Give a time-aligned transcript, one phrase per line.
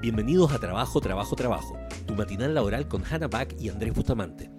[0.00, 4.50] Bienvenidos a Trabajo, Trabajo, Trabajo, tu matinal laboral con Hannah Back y Andrés Bustamante.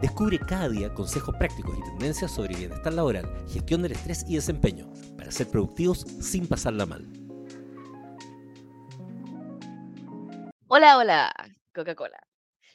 [0.00, 4.90] Descubre cada día consejos prácticos y tendencias sobre bienestar laboral, gestión del estrés y desempeño,
[5.16, 7.06] para ser productivos sin pasarla mal.
[10.68, 11.32] Hola, hola,
[11.74, 12.18] Coca-Cola.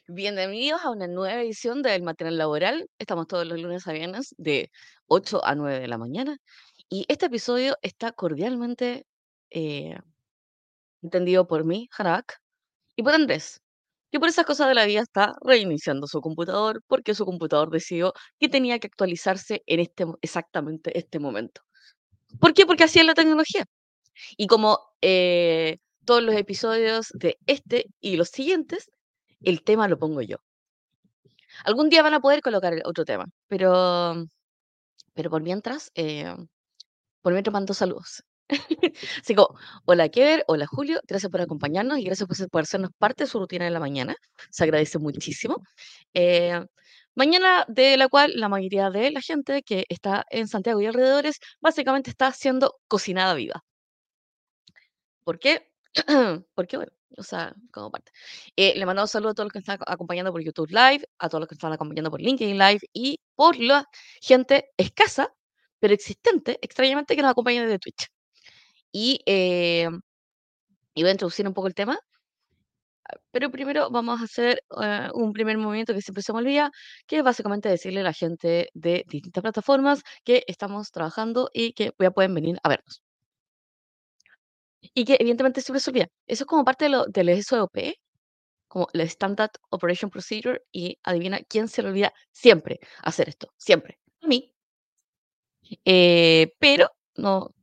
[0.07, 2.89] Bienvenidos a una nueva edición del Matinal Laboral.
[2.97, 4.71] Estamos todos los lunes a viernes de
[5.07, 6.37] 8 a 9 de la mañana.
[6.89, 9.05] Y este episodio está cordialmente
[9.49, 9.97] eh,
[11.01, 12.39] entendido por mí, Hanak,
[12.95, 13.61] y por Andrés,
[14.11, 18.13] que por esas cosas de la vida está reiniciando su computador porque su computador decidió
[18.39, 21.61] que tenía que actualizarse en este, exactamente este momento.
[22.39, 22.65] ¿Por qué?
[22.65, 23.65] Porque así es la tecnología.
[24.37, 28.89] Y como eh, todos los episodios de este y los siguientes,
[29.41, 30.37] el tema lo pongo yo.
[31.63, 34.25] Algún día van a poder colocar otro tema, pero,
[35.13, 36.35] pero por mientras, eh,
[37.21, 38.23] por mientras mando saludos.
[39.23, 43.23] Así como, hola Kever, hola Julio, gracias por acompañarnos y gracias por, por hacernos parte
[43.25, 44.15] de su rutina de la mañana.
[44.49, 45.57] Se agradece muchísimo.
[46.13, 46.59] Eh,
[47.15, 51.39] mañana de la cual la mayoría de la gente que está en Santiago y alrededores
[51.61, 53.63] básicamente está siendo cocinada viva.
[55.23, 55.69] ¿Por qué?
[56.55, 58.11] Porque, bueno, o sea, como parte.
[58.55, 61.29] Eh, le mando un saludo a todos los que están acompañando por YouTube Live, a
[61.29, 63.85] todos los que están acompañando por LinkedIn Live y por la
[64.21, 65.33] gente escasa,
[65.79, 68.07] pero existente, extrañamente, que nos acompaña desde Twitch.
[68.91, 69.89] Y, eh,
[70.95, 71.99] y voy a introducir un poco el tema.
[73.31, 76.71] Pero primero vamos a hacer eh, un primer movimiento que siempre se me olvida,
[77.07, 81.91] que es básicamente decirle a la gente de distintas plataformas que estamos trabajando y que
[81.99, 83.01] ya pueden venir a vernos.
[84.93, 86.07] Y que evidentemente siempre se olvida.
[86.27, 87.77] Eso es como parte de lo, del SOP,
[88.67, 93.99] como el Standard Operation Procedure, y adivina quién se le olvida siempre hacer esto, siempre.
[94.21, 94.53] A mí.
[95.85, 97.53] Eh, pero no,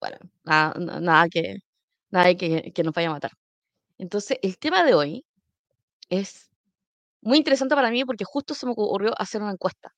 [0.00, 1.58] bueno, nada, nada que,
[2.10, 3.32] nada que, que nos vaya a matar.
[3.98, 5.24] Entonces, el tema de hoy
[6.10, 6.50] es
[7.22, 9.94] muy interesante para mí porque justo se me ocurrió hacer una encuesta.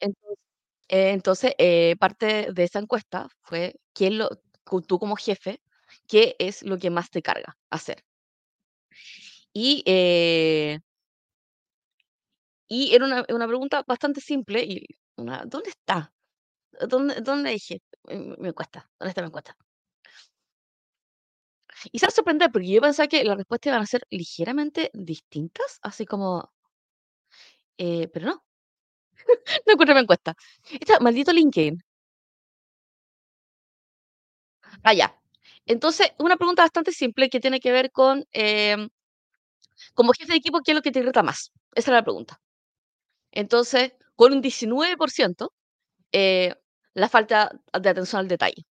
[0.00, 0.38] Entonces,
[0.88, 4.30] eh, entonces eh, parte de esa encuesta fue, ¿quién lo,
[4.86, 5.60] tú como jefe,
[6.08, 8.04] qué es lo que más te carga hacer?
[9.52, 10.78] Y, eh,
[12.68, 14.86] y era una, una, pregunta bastante simple y
[15.16, 16.12] una, ¿dónde está?
[16.90, 17.80] ¿Dónde, dónde dije?
[18.38, 19.56] Me cuesta, ¿dónde está mi encuesta?
[21.92, 24.90] Y se va a sorprender, porque yo pensaba que las respuestas iban a ser ligeramente
[24.94, 26.50] distintas, así como...
[27.78, 28.44] Eh, pero no.
[29.66, 30.34] no encuentro mi encuesta.
[30.80, 31.82] Está maldito LinkedIn.
[34.82, 35.14] Ah, ya.
[35.66, 38.88] Entonces, una pregunta bastante simple que tiene que ver con, em,
[39.94, 41.52] como jefe de equipo, ¿qué es lo que te irrita más?
[41.74, 42.40] Esa era la pregunta.
[43.32, 45.52] Entonces, con un 19%,
[46.12, 46.54] eh,
[46.94, 48.64] la falta de atención al detalle.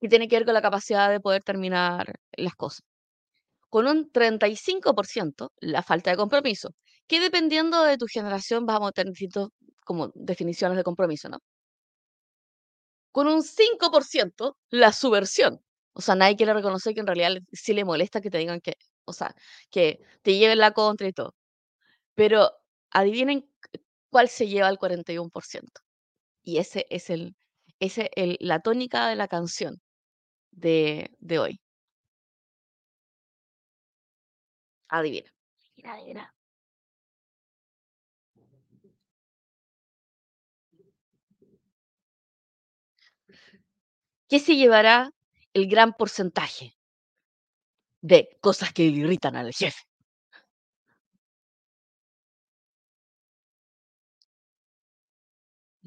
[0.00, 2.82] Y tiene que ver con la capacidad de poder terminar las cosas.
[3.70, 6.70] Con un 35%, la falta de compromiso,
[7.06, 9.48] que dependiendo de tu generación vamos a tener distintas
[9.84, 11.38] como definiciones de compromiso, ¿no?
[13.12, 15.60] Con un 5%, la subversión.
[15.92, 18.74] O sea, nadie quiere reconocer que en realidad sí le molesta que te digan que,
[19.04, 19.34] o sea,
[19.70, 21.34] que te lleven la contra y todo.
[22.14, 22.52] Pero
[22.90, 23.48] adivinen
[24.10, 25.80] cuál se lleva el 41%.
[26.44, 27.36] Y ese es el,
[27.80, 29.80] ese el, la tónica de la canción
[30.52, 31.60] de, de hoy.
[34.88, 35.30] Adivina.
[35.82, 36.34] Adivina, adivina.
[44.28, 45.10] ¿Qué se llevará
[45.54, 46.76] el gran porcentaje
[48.02, 49.89] de cosas que irritan al jefe?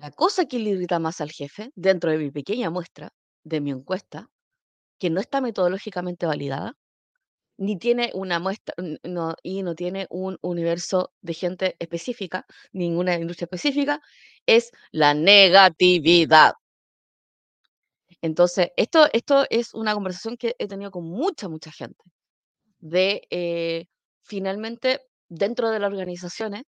[0.04, 3.14] La cosa que le irrita más al jefe, dentro de mi pequeña muestra,
[3.46, 4.30] de mi encuesta,
[5.00, 6.74] que no está metodológicamente validada,
[7.58, 13.46] ni tiene una muestra no, y no tiene un universo de gente específica, ninguna industria
[13.46, 14.02] específica,
[14.46, 16.52] es la negatividad.
[18.22, 22.04] Entonces, esto, esto es una conversación que he tenido con mucha, mucha gente,
[22.80, 23.86] de eh,
[24.22, 25.00] finalmente
[25.30, 26.64] dentro de las organizaciones,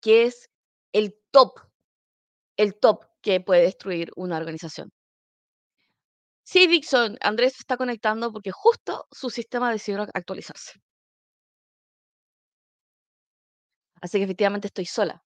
[0.00, 0.50] que es
[0.92, 1.69] el top,
[2.62, 4.90] el top que puede destruir una organización.
[6.44, 10.72] Sí, Dixon, Andrés está conectando porque justo su sistema decidió actualizarse.
[14.02, 15.22] Así que efectivamente estoy sola,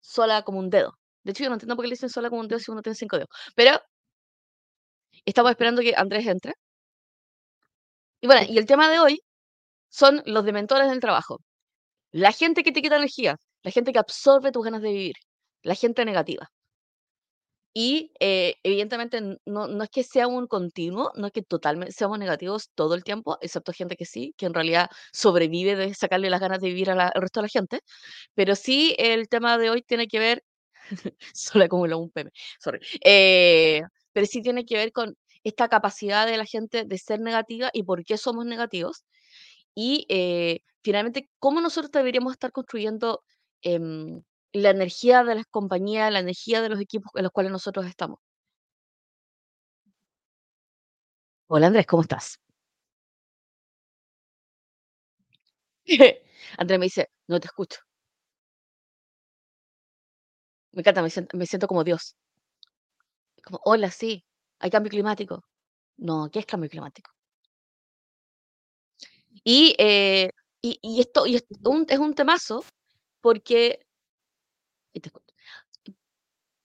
[0.00, 0.98] sola como un dedo.
[1.24, 2.82] De hecho, yo no entiendo por qué le dicen sola como un dedo si uno
[2.82, 3.30] tiene cinco dedos.
[3.56, 3.80] Pero
[5.24, 6.52] estamos esperando que Andrés entre.
[8.22, 9.20] Y bueno, y el tema de hoy
[9.90, 11.38] son los dementores del trabajo.
[12.12, 15.16] La gente que te quita energía, la gente que absorbe tus ganas de vivir,
[15.62, 16.50] la gente negativa.
[17.72, 22.18] Y eh, evidentemente no, no es que sea un continuo, no es que totalmente seamos
[22.18, 26.40] negativos todo el tiempo, excepto gente que sí, que en realidad sobrevive de sacarle las
[26.40, 27.80] ganas de vivir al resto de la gente.
[28.34, 30.44] Pero sí, el tema de hoy tiene que ver,
[31.34, 32.30] solo acumuló un PM,
[32.60, 33.82] sorry, eh,
[34.12, 37.84] pero sí tiene que ver con esta capacidad de la gente de ser negativa y
[37.84, 39.04] por qué somos negativos.
[39.74, 43.22] Y eh, finalmente, cómo nosotros deberíamos estar construyendo
[43.62, 44.22] em,
[44.52, 48.18] la energía de las compañías, la energía de los equipos en los cuales nosotros estamos.
[51.48, 52.38] Hola Andrés, ¿cómo estás?
[56.58, 57.80] Andrés me dice, no te escucho.
[60.72, 62.16] Me encanta, me siento, como Dios.
[63.44, 64.24] Como, hola, sí,
[64.60, 65.44] hay cambio climático.
[65.98, 67.10] No, ¿qué es cambio climático?
[69.44, 70.30] Y, eh,
[70.62, 72.64] y, y esto y es, un, es un temazo
[73.20, 73.80] porque
[74.92, 75.10] y te.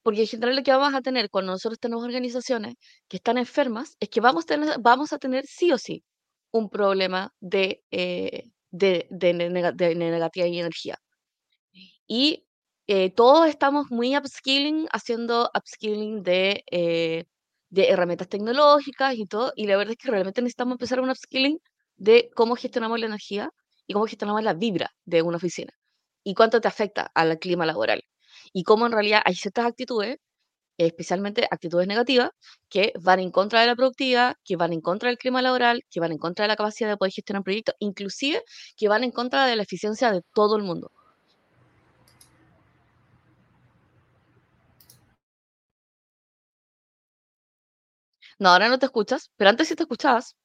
[0.03, 2.75] Porque en general lo que vamos a tener cuando nosotros tenemos organizaciones
[3.09, 6.03] que están enfermas es que vamos a tener, vamos a tener sí o sí
[6.51, 9.33] un problema de, eh, de, de,
[9.75, 10.97] de negativa y energía.
[12.07, 12.45] Y
[12.87, 17.25] eh, todos estamos muy upskilling, haciendo upskilling de, eh,
[17.69, 19.53] de herramientas tecnológicas y todo.
[19.55, 21.59] Y la verdad es que realmente necesitamos empezar un upskilling
[21.97, 23.49] de cómo gestionamos la energía
[23.87, 25.73] y cómo gestionamos la vibra de una oficina
[26.23, 28.03] y cuánto te afecta al clima laboral.
[28.57, 30.17] Y cómo en realidad hay ciertas actitudes,
[30.77, 32.31] especialmente actitudes negativas,
[32.69, 35.99] que van en contra de la productividad, que van en contra del clima laboral, que
[35.99, 38.43] van en contra de la capacidad de poder gestionar proyectos, inclusive
[38.77, 40.91] que van en contra de la eficiencia de todo el mundo.
[48.39, 50.35] No, ahora no te escuchas, pero antes sí te escuchabas.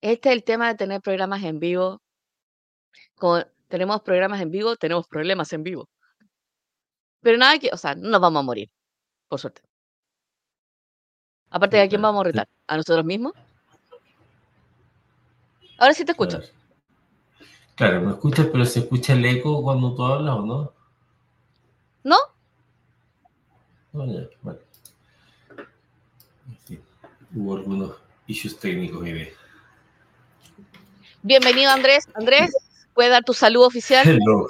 [0.00, 2.00] Este es el tema de tener programas en vivo.
[3.16, 5.88] Como tenemos programas en vivo, tenemos problemas en vivo.
[7.20, 8.70] Pero nada que, o sea, no nos vamos a morir,
[9.28, 9.62] por suerte.
[11.50, 13.32] Aparte de a quién vamos a retar, a nosotros mismos.
[15.78, 16.40] Ahora sí te escucho.
[17.76, 18.00] Claro.
[18.00, 20.72] Me escuchas, pero se escucha el eco cuando tú hablas o no.
[22.02, 22.16] ¿No?
[23.92, 24.58] No, ya, bueno.
[26.66, 26.80] Sí,
[27.34, 29.28] hubo algunos issues técnicos día.
[31.22, 32.06] Bienvenido Andrés.
[32.14, 32.50] Andrés,
[32.98, 34.08] ¿puedes dar tu saludo oficial?
[34.08, 34.48] Hello.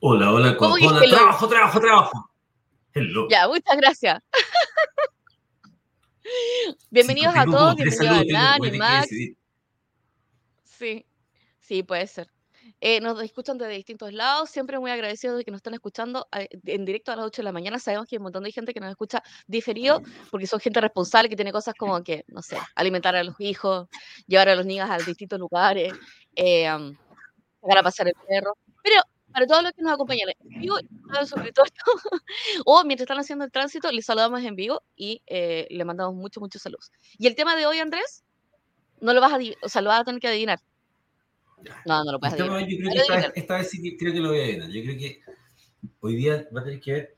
[0.00, 1.16] Hola, hola, ¿Cómo que hola, hello?
[1.16, 2.30] trabajo, trabajo, trabajo.
[2.92, 3.26] Hello.
[3.30, 4.22] Ya, muchas gracias.
[6.90, 9.08] Bienvenidos Sí, a todos, bienvenidos a que Max.
[10.64, 11.06] Sí,
[11.58, 12.28] sí, puede ser.
[12.82, 16.84] Eh, nos escuchan desde distintos lados, siempre muy agradecidos de que nos están escuchando en
[16.84, 17.78] directo a las 8 de la mañana.
[17.78, 21.30] Sabemos que hay un montón de gente que nos escucha diferido porque son gente responsable
[21.30, 23.88] que tiene cosas como que, no sé, alimentar a los hijos,
[24.26, 25.94] llevar a los niños a distintos lugares,
[26.34, 26.68] eh,
[27.66, 28.56] sacar a pasear el perro.
[28.82, 29.02] Pero
[29.32, 31.66] para todos los que nos acompañan en vivo, y sobre todo,
[32.64, 36.40] o mientras están haciendo el tránsito, les saludamos en vivo y eh, le mandamos muchos,
[36.40, 36.90] muchos saludos.
[37.18, 38.24] Y el tema de hoy, Andrés,
[39.00, 40.60] no lo vas a, o sea, lo vas a tener que adivinar.
[41.84, 42.66] No, no lo puedes adivinar.
[42.66, 44.70] yo creo que esta vez, esta vez sí creo que lo voy a adivinar.
[44.70, 45.20] Yo creo que
[46.00, 47.16] hoy día va a tener que ver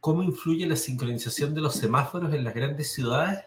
[0.00, 3.44] cómo influye la sincronización de los semáforos en las grandes ciudades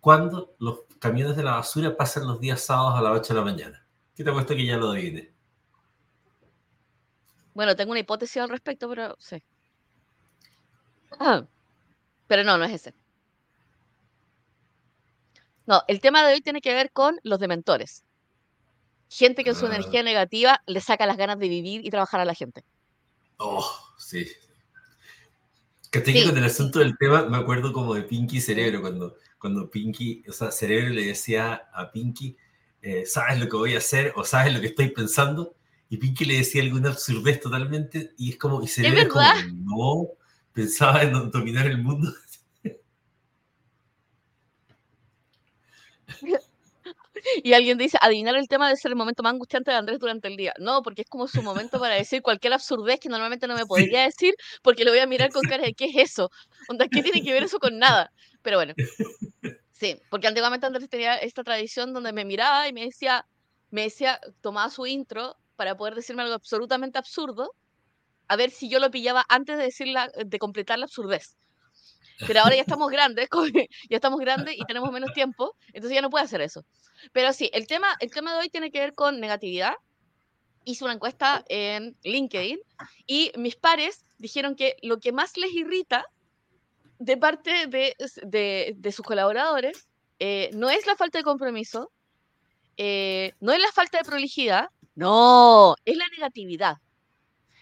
[0.00, 3.44] cuando los camiones de la basura pasan los días sábados a las 8 de la
[3.44, 3.86] mañana.
[4.14, 5.28] ¿Qué te apuesto que ya lo adivines?
[7.60, 9.36] Bueno, tengo una hipótesis al respecto, pero sí.
[11.18, 11.44] Ah,
[12.26, 12.94] pero no, no es ese.
[15.66, 18.02] No, el tema de hoy tiene que ver con los dementores.
[19.10, 19.74] Gente que en su Ah.
[19.74, 22.64] energía negativa le saca las ganas de vivir y trabajar a la gente.
[23.36, 24.26] Oh, sí.
[25.90, 26.26] Que te Sí.
[26.26, 30.32] con el asunto del tema, me acuerdo como de Pinky Cerebro, cuando, cuando Pinky, o
[30.32, 32.38] sea, Cerebro le decía a Pinky,
[32.80, 34.14] eh, ¿sabes lo que voy a hacer?
[34.16, 35.54] o ¿sabes lo que estoy pensando?
[35.90, 39.26] Y Pinky le decía alguna absurdez totalmente, y es como, y Cerebro es como,
[39.64, 40.08] no,
[40.52, 42.14] pensaba en dominar el mundo.
[47.44, 50.26] Y alguien dice, adivinar el tema debe ser el momento más angustiante de Andrés durante
[50.26, 50.54] el día.
[50.58, 54.04] No, porque es como su momento para decir cualquier absurdez que normalmente no me podría
[54.04, 56.30] decir, porque le voy a mirar con cara de ¿qué es eso?
[56.66, 58.10] Onda, ¿qué tiene que ver eso con nada?
[58.40, 58.72] Pero bueno.
[59.72, 63.26] Sí, porque antiguamente Andrés tenía esta tradición donde me miraba y me decía,
[63.70, 67.54] me decía, tomaba su intro para poder decirme algo absolutamente absurdo,
[68.28, 71.36] a ver si yo lo pillaba antes de decirla, de completar la absurdez.
[72.26, 73.28] Pero ahora ya estamos grandes,
[73.90, 76.64] ya estamos grandes y tenemos menos tiempo, entonces ya no puede hacer eso.
[77.12, 79.74] Pero sí, el tema, el tema de hoy tiene que ver con negatividad.
[80.64, 82.58] Hice una encuesta en LinkedIn
[83.06, 86.06] y mis pares dijeron que lo que más les irrita
[86.98, 89.86] de parte de sus colaboradores
[90.20, 91.92] eh, no es la falta de compromiso,
[92.82, 96.76] eh, no es la falta de prolijidad, no, es la negatividad.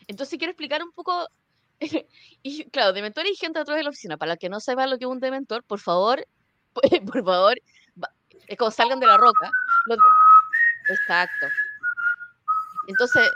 [0.07, 1.29] Entonces quiero explicar un poco
[2.43, 4.17] y claro, dementores y gente atrás de la oficina.
[4.17, 6.27] Para que no sepan lo que es un dementor, por favor,
[7.07, 7.59] por favor,
[8.47, 9.51] es como salgan de la roca.
[10.91, 11.47] Exacto.
[12.89, 13.31] Entonces,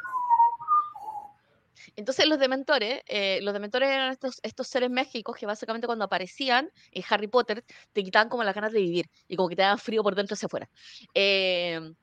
[1.97, 6.71] entonces los dementores, eh, los dementores eran estos, estos seres mágicos que básicamente cuando aparecían
[6.91, 9.79] en Harry Potter te quitaban como las ganas de vivir y como que te daban
[9.79, 10.69] frío por dentro hacia afuera.
[11.13, 11.95] Em,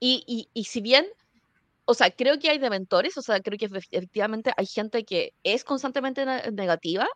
[0.00, 1.06] y, y, si bien,
[1.90, 5.64] o sea, creo que hay dementores, o sea, creo que efectivamente hay gente que es
[5.64, 7.08] constantemente negativa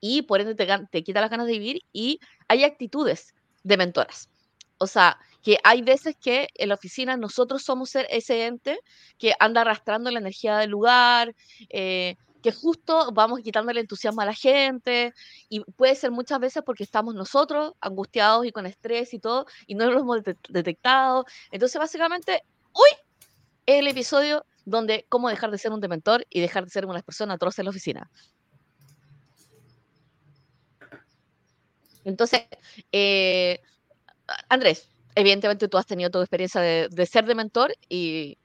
[0.00, 4.28] y por ende te, te quita las ganas de vivir y hay actitudes dementoras.
[4.78, 8.78] O sea, que hay veces que en la oficina nosotros somos ese ente
[9.18, 11.34] que anda arrastrando la energía del lugar,
[11.70, 12.14] eh,
[12.44, 15.14] que justo vamos quitando el entusiasmo a la gente,
[15.48, 19.74] y puede ser muchas veces porque estamos nosotros angustiados y con estrés y todo, y
[19.74, 21.24] no lo hemos detectado.
[21.50, 22.98] Entonces, básicamente, es
[23.66, 27.34] el episodio donde cómo dejar de ser un dementor y dejar de ser una persona
[27.34, 28.10] atroz en la oficina.
[32.04, 32.42] Entonces,
[32.90, 33.60] eh,
[34.48, 38.38] Andrés, evidentemente tú has tenido tu experiencia de, ser de mentor y,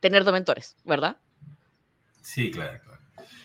[0.00, 1.16] tener de mentores, ¿verdad?
[2.20, 3.00] Sí, claro, claro.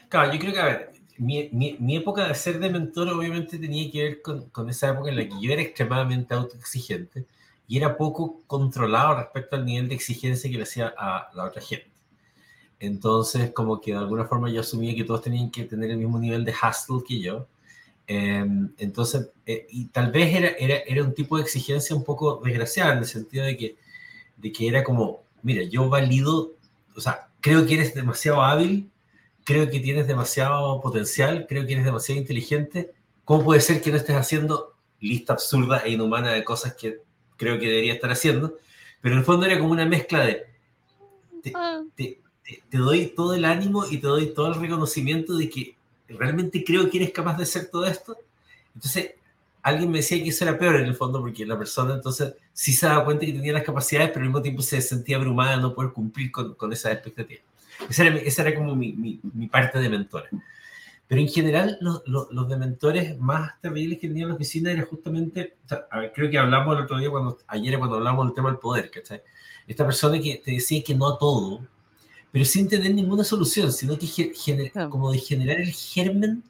[0.10, 4.04] Claro, yo creo que, a ver, mi, época de ser de mentor obviamente tenía que
[4.04, 7.26] ver con, esa época en la que yo era extremadamente autoexigente
[7.68, 11.62] y era poco controlado respecto al nivel de exigencia que le hacía a la otra
[11.62, 11.92] gente.
[12.80, 16.20] Entonces, como que de alguna forma yo asumía que todos tenían que tener el mismo
[16.20, 17.48] nivel de hustle que yo
[18.08, 22.42] Em, entonces, eh, y tal vez era, era, era, un tipo de exigencia un poco
[22.44, 23.78] desgraciada en el sentido de que,
[24.38, 26.54] de que era como, mira, yo valido,
[26.96, 28.90] o sea, creo que eres demasiado hábil,
[29.44, 32.94] creo que tienes demasiado potencial, creo que eres demasiado inteligente,
[33.26, 37.02] ¿cómo puede ser que no estés haciendo lista absurda e inhumana de cosas que
[37.38, 38.58] creo que debería estar haciendo?
[39.02, 40.46] Pero en el fondo era como una mezcla de,
[41.42, 41.82] te, ah.
[41.96, 42.20] te,
[42.70, 45.76] te doy todo el ánimo y te doy todo el reconocimiento de que
[46.10, 48.18] realmente creo que eres capaz de hacer todo esto.
[48.74, 49.12] Entonces,
[49.62, 52.74] alguien me decía que eso era peor en el fondo, porque la persona entonces sí
[52.74, 55.62] se daba cuenta que tenía las capacidades, pero al mismo tiempo se sentía abrumada de
[55.62, 57.44] no poder cumplir con, con esas expectativas.
[57.90, 60.32] Esa era, esa era como mi, mi, parte de mentores.
[61.08, 64.86] Pero en general, los, los, de mentores más terribles que tenía en la oficina era
[64.86, 65.56] justamente,
[66.14, 69.22] creo que hablamos el otro día, cuando, ayer cuando hablamos del tema del poder, ¿cachai?
[69.66, 71.62] Esta persona que te decía que no a todo,
[72.32, 74.34] pero sin tener ninguna solución, sino que
[74.90, 76.44] como de generar el germen,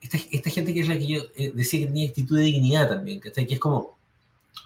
[0.00, 2.88] esta, esta, gente que es la que yo eh, decía que tenía actitud de dignidad
[2.88, 3.96] también, que es como,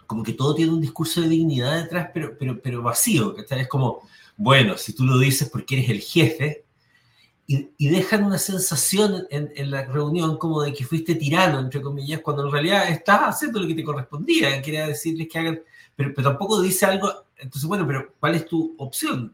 [0.07, 4.09] como que todo tiene un discurso de dignidad detrás, pero, pero, pero vacío, es como,
[4.37, 6.65] bueno, si tú lo dices porque eres el jefe,
[7.77, 12.21] y, dejan una sensación en, en, la reunión como de que fuiste tirano, entre comillas,
[12.21, 15.61] cuando en realidad estás haciendo lo que te correspondía, quería decirles que hagan,
[15.95, 19.33] pero, pero tampoco dice algo, entonces, bueno, pero ¿cuál es tu opción?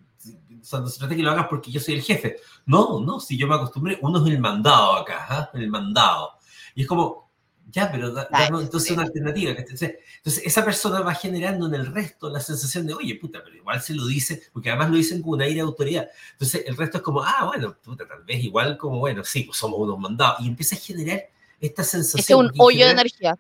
[0.68, 2.36] sea, no se trata que lo hagas porque yo soy el jefe.
[2.66, 5.50] No, no, si yo me acostumbré, uno es el mandado acá, ¿ah?
[5.54, 6.32] el mandado.
[6.74, 7.27] Y es como,
[7.70, 8.28] ya, pero da,
[8.60, 9.50] entonces una alternativa.
[9.50, 13.56] Entonces, entonces, esa persona va generando en el resto la sensación de, oye, puta, pero
[13.56, 16.08] igual se lo dice, porque además lo dicen con un aire de autoridad.
[16.32, 19.58] Entonces, el resto es como, ah, bueno, puta, tal vez igual como, bueno, sí, pues
[19.58, 20.40] somos unos mandados.
[20.40, 21.28] Y empieza a generar
[21.60, 22.46] esta sensación.
[22.46, 23.38] Es un hoyo de energía.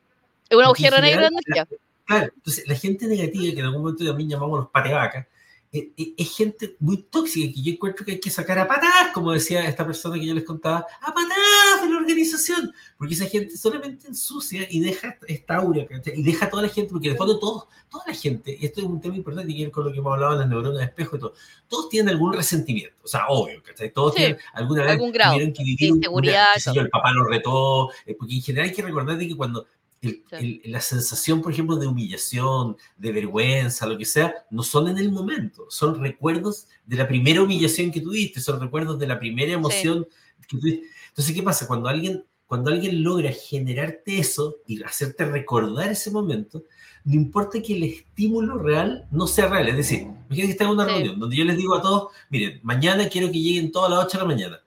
[0.48, 1.66] Es un agujero negro de energía.
[2.04, 5.26] claro, entonces la gente negativa, que en algún momento también llamamos los patevacas,
[5.70, 9.68] es gente muy tóxica que yo encuentro que hay que sacar a patadas, como decía
[9.68, 14.08] esta persona que yo les contaba, a patadas de la organización, porque esa gente solamente
[14.08, 17.64] ensucia y deja esta aura, y deja a toda la gente, porque de fondo todos,
[17.90, 20.32] toda la gente, y esto es un tema importante que con lo que hemos hablado
[20.32, 21.34] de las neuronas de espejo y todo,
[21.68, 26.46] todos tienen algún resentimiento, o sea, obvio, todos tienen alguna vez tuvieron que vivir inseguridad,
[26.74, 29.66] el papá lo retó, eh, porque en general hay que recordar de que cuando
[30.00, 35.10] la sensación, por ejemplo, de humillación, de vergüenza, lo que sea, no son en el
[35.10, 40.06] momento, son recuerdos de la primera humillación que tuviste, son recuerdos de la primera emoción
[40.48, 40.86] que tuviste.
[41.08, 41.66] Entonces, ¿qué pasa?
[41.66, 46.64] Cuando alguien, cuando alguien logra generarte eso y hacerte recordar ese momento,
[47.04, 49.68] no importa que el estímulo real no sea real.
[49.68, 52.60] Es decir, imagínate que está en una reunión donde yo les digo a todos, miren,
[52.62, 54.60] mañana quiero que lleguen todas las 8 de la mañana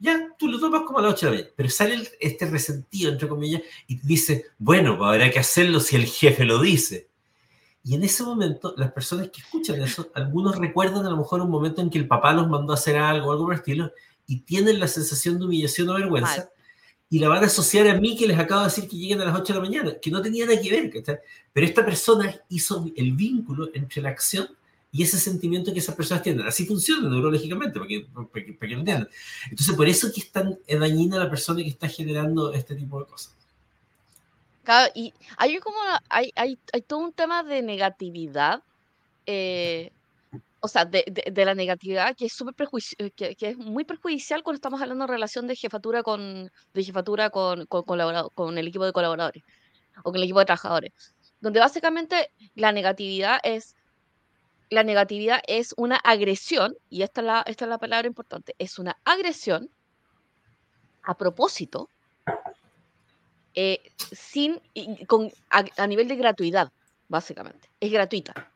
[0.00, 3.12] ya, tú lo tomas como a la 8 de la mañana, pero sale este resentido,
[3.12, 7.08] entre comillas, y dice, bueno, pues habrá que hacerlo si el jefe lo dice.
[7.84, 11.50] Y en ese momento, las personas que escuchan eso, algunos recuerdan a lo mejor un
[11.50, 13.92] momento en que el papá los mandó a hacer algo, algo por el estilo,
[14.26, 16.48] y tienen la sensación de humillación o vergüenza,
[17.10, 19.26] y la van a asociar a mí que les acabo de decir que lleguen a
[19.26, 21.20] las 8 de la mañana, que no tenía nada que ver,
[21.52, 24.48] Pero esta persona hizo el vínculo entre la acción
[24.92, 26.46] y ese sentimiento que esas personas tienen.
[26.46, 29.08] Así funciona neurológicamente, para que, para que, lo entiendan.
[29.44, 33.06] Entonces, por eso que es tan dañina la persona que está generando este tipo de
[33.06, 33.34] cosas.
[34.64, 35.78] Claro, y hay como
[36.08, 38.62] hay, hay, hay todo un tema de negatividad,
[39.26, 39.90] eh,
[40.60, 42.54] o sea, de, de, la negatividad que es, súper
[42.98, 46.84] eh, que, que, es muy perjudicial cuando estamos hablando de relación de jefatura con, de
[46.84, 47.84] jefatura con, con,
[48.34, 49.42] con el equipo de colaboradores
[50.04, 50.92] o con el equipo de trabajadores,
[51.40, 53.74] donde básicamente la negatividad es
[54.70, 59.68] la negatividad es una agresión, y esta es la, palabra importante, es una agresión
[61.02, 61.90] a propósito,
[63.54, 64.60] eh, sin,
[65.08, 66.72] con, a, nivel de gratuidad,
[67.08, 67.68] básicamente.
[67.80, 68.52] Es gratuita.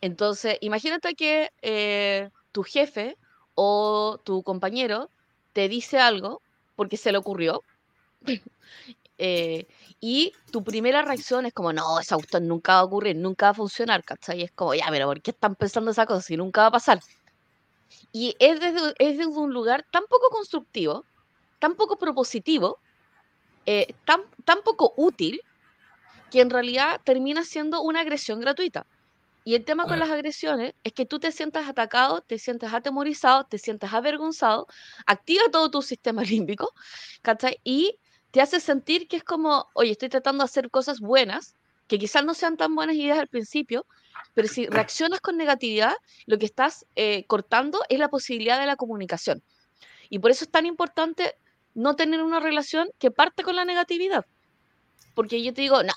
[0.00, 3.16] Entonces, imagínate que eh, tu jefe
[3.56, 5.10] o tu compañero
[5.52, 6.40] te dice algo
[6.76, 7.64] porque se le ocurrió
[9.18, 9.66] eh,
[10.00, 13.50] y tu primera reacción es como, no, esa cuestión nunca va a ocurrir, nunca va
[13.50, 14.40] a funcionar, ¿cachai?
[14.40, 16.72] Y es como, ya, pero ¿por qué están pensando esa cosa si nunca va a
[16.72, 17.00] pasar?
[18.12, 21.04] Y es desde, es desde un lugar tan poco constructivo,
[21.58, 22.78] tan poco propositivo,
[23.66, 25.40] eh, tan, tan poco útil,
[26.30, 28.86] que en realidad termina siendo una agresión gratuita.
[29.44, 33.44] Y el tema con las agresiones es que tú te sientas atacado, te sientes atemorizado,
[33.44, 34.66] te sientes avergonzado,
[35.06, 36.70] activa todo tu sistema límbico,
[37.22, 37.58] ¿cachai?
[37.64, 37.98] Y
[38.30, 41.54] te hace sentir que es como, oye, estoy tratando de hacer cosas buenas,
[41.86, 43.86] que quizás no sean tan buenas ideas al principio,
[44.34, 45.94] pero si reaccionas con negatividad,
[46.26, 49.42] lo que estás eh, cortando es la posibilidad de la comunicación.
[50.10, 51.36] Y por eso es tan importante
[51.74, 54.26] no tener una relación que parte con la negatividad.
[55.14, 55.92] Porque yo te digo, no,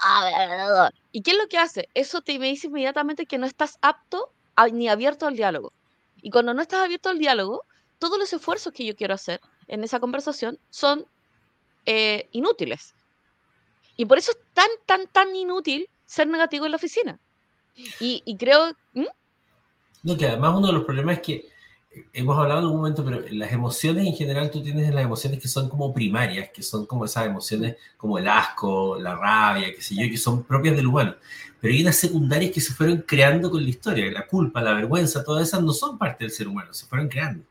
[1.11, 1.89] ¿y qué es lo que hace?
[1.93, 4.33] Eso te me dice inmediatamente que no estás apto
[4.71, 5.73] ni abierto al diálogo.
[6.21, 7.63] Y cuando no estás abierto al diálogo,
[8.00, 11.05] todos los esfuerzos que yo quiero hacer en esa conversación son
[11.85, 12.95] eh, inútiles.
[13.97, 17.19] Y por eso es tan, tan, tan inútil ser negativo en la oficina.
[18.00, 18.75] Y, creo...
[20.03, 21.50] No, que además uno de los problemas es que
[22.13, 25.47] hemos hablado en un momento, pero las emociones en general tú tienes las emociones que
[25.47, 29.95] son como primarias, que son como esas emociones como el asco, la rabia, qué sé
[29.95, 31.15] yo, que son propias del humano.
[31.59, 35.23] Pero hay unas secundarias que se fueron creando con la historia, la culpa, la vergüenza,
[35.23, 37.43] todas esas no son parte del ser humano, se fueron creando.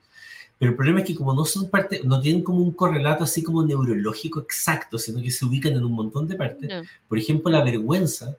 [0.60, 3.42] Pero el problema es que como no son parte, no tienen como un correlato así
[3.42, 6.70] como neurológico exacto, sino que se ubican en un montón de partes.
[7.08, 8.36] Por ejemplo, la vergüenza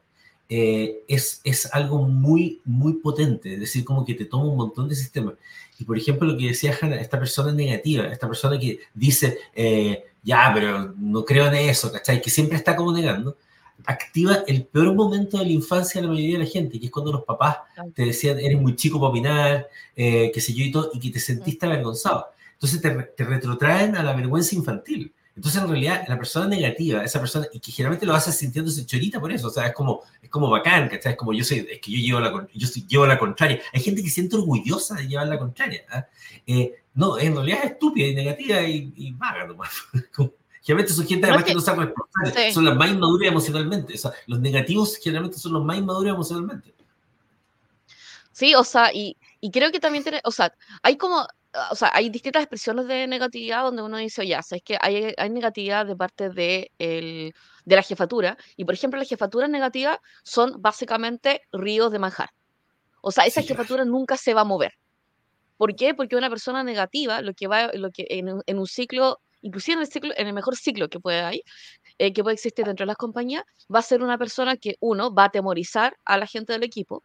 [0.47, 4.87] eh, es, es algo muy, muy potente, es decir, como que te toma un montón
[4.87, 5.33] de sistemas.
[5.79, 10.03] Y por ejemplo, lo que decía Hanna, esta persona negativa, esta persona que dice, eh,
[10.21, 12.21] ya, pero no creo en eso, ¿cachai?
[12.21, 13.35] Que siempre está como negando,
[13.85, 16.91] activa el peor momento de la infancia de la mayoría de la gente, que es
[16.91, 17.57] cuando los papás
[17.93, 21.09] te decían, eres muy chico para opinar, eh, qué sé yo y todo, y que
[21.09, 22.27] te sentiste avergonzado.
[22.53, 25.13] Entonces te, te retrotraen a la vergüenza infantil.
[25.35, 29.19] Entonces, en realidad, la persona negativa, esa persona, y que generalmente lo hace sintiéndose chorita
[29.19, 31.13] por eso, o sea, es como, es como bacán, ¿cachai?
[31.13, 33.61] Es como yo soy, es que yo llevo la, yo llevo la contraria.
[33.73, 35.83] Hay gente que se siente orgullosa de llevar la contraria.
[35.89, 36.05] ¿ah?
[36.45, 39.71] Eh, no, en realidad es estúpida y negativa y, y vaga nomás.
[40.61, 43.93] generalmente son gente además que, no sabe responsable, son las más inmaduras emocionalmente.
[43.95, 46.73] O sea, los negativos generalmente son los más inmaduros emocionalmente.
[48.31, 51.27] Sí, o sea, y, y creo que también tiene, o sea, hay como,
[51.71, 55.29] o sea, hay distintas expresiones de negatividad donde uno dice, ya, sabes que hay, hay
[55.29, 57.33] negatividad de parte de, el,
[57.65, 62.29] de la jefatura, y por ejemplo, las jefaturas negativas son básicamente ríos de manjar.
[63.01, 64.73] O sea, esa jefatura nunca se va a mover.
[65.57, 65.93] ¿Por qué?
[65.93, 69.83] Porque una persona negativa, lo que va, lo que en, en un ciclo, inclusive
[70.17, 71.43] en el mejor ciclo que puede hay,
[71.97, 75.13] eh, que puede existir dentro de las compañías, va a ser una persona que, uno,
[75.13, 77.03] va a atemorizar a la gente del equipo,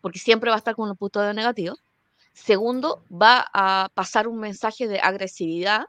[0.00, 1.76] porque siempre va a estar con un punto de negativo.
[2.32, 5.86] Segundo, va a pasar un mensaje de agresividad,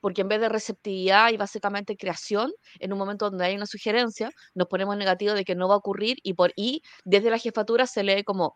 [0.00, 4.30] porque en vez de receptividad y básicamente creación, en un momento donde hay una sugerencia,
[4.54, 7.86] nos ponemos negativo de que no va a ocurrir y por y desde la jefatura
[7.86, 8.54] se lee como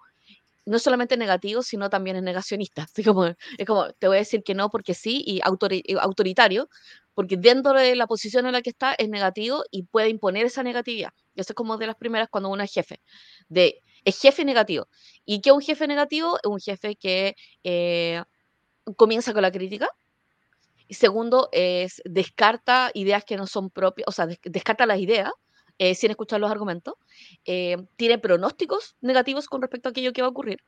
[0.66, 2.82] no solamente negativo, sino también es negacionista.
[2.92, 6.68] Así como, es como, te voy a decir que no porque sí, y autoritario,
[7.14, 10.62] porque dentro de la posición en la que está es negativo y puede imponer esa
[10.62, 11.10] negatividad.
[11.34, 13.00] Eso es como de las primeras cuando uno es jefe,
[13.48, 14.86] de es jefe negativo.
[15.24, 16.36] ¿Y qué es un jefe negativo?
[16.36, 18.22] Es un jefe que eh,
[18.96, 19.88] comienza con la crítica.
[20.88, 25.32] Y segundo, es descarta ideas que no son propias, o sea, descarta las ideas
[25.78, 26.94] eh, sin escuchar los argumentos.
[27.44, 30.62] Eh, tiene pronósticos negativos con respecto a aquello que va a ocurrir.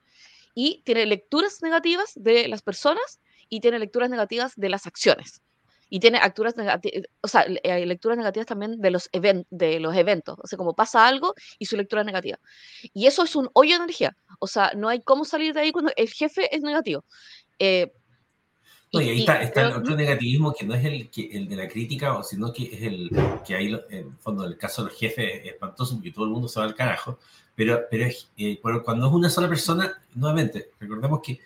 [0.54, 5.42] Y tiene lecturas negativas de las personas y tiene lecturas negativas de las acciones
[5.90, 10.46] y tiene lecturas negativas, o sea, lecturas negativas también de los, de los eventos, o
[10.46, 12.38] sea, como pasa algo y su lectura es negativa.
[12.92, 15.72] Y eso es un hoyo de energía, o sea, no hay cómo salir de ahí
[15.72, 17.04] cuando el jefe es negativo.
[17.58, 17.92] Eh,
[18.90, 22.22] y, ahí está, el otro negativismo que no es el, que, el de la crítica,
[22.22, 23.10] sino que es el
[23.46, 26.30] que hay, en el fondo, el caso de los jefes es espantoso porque todo el
[26.30, 27.18] mundo se va al carajo,
[27.54, 31.40] pero, pero, es, eh, cuando es una sola persona, nuevamente, recordemos que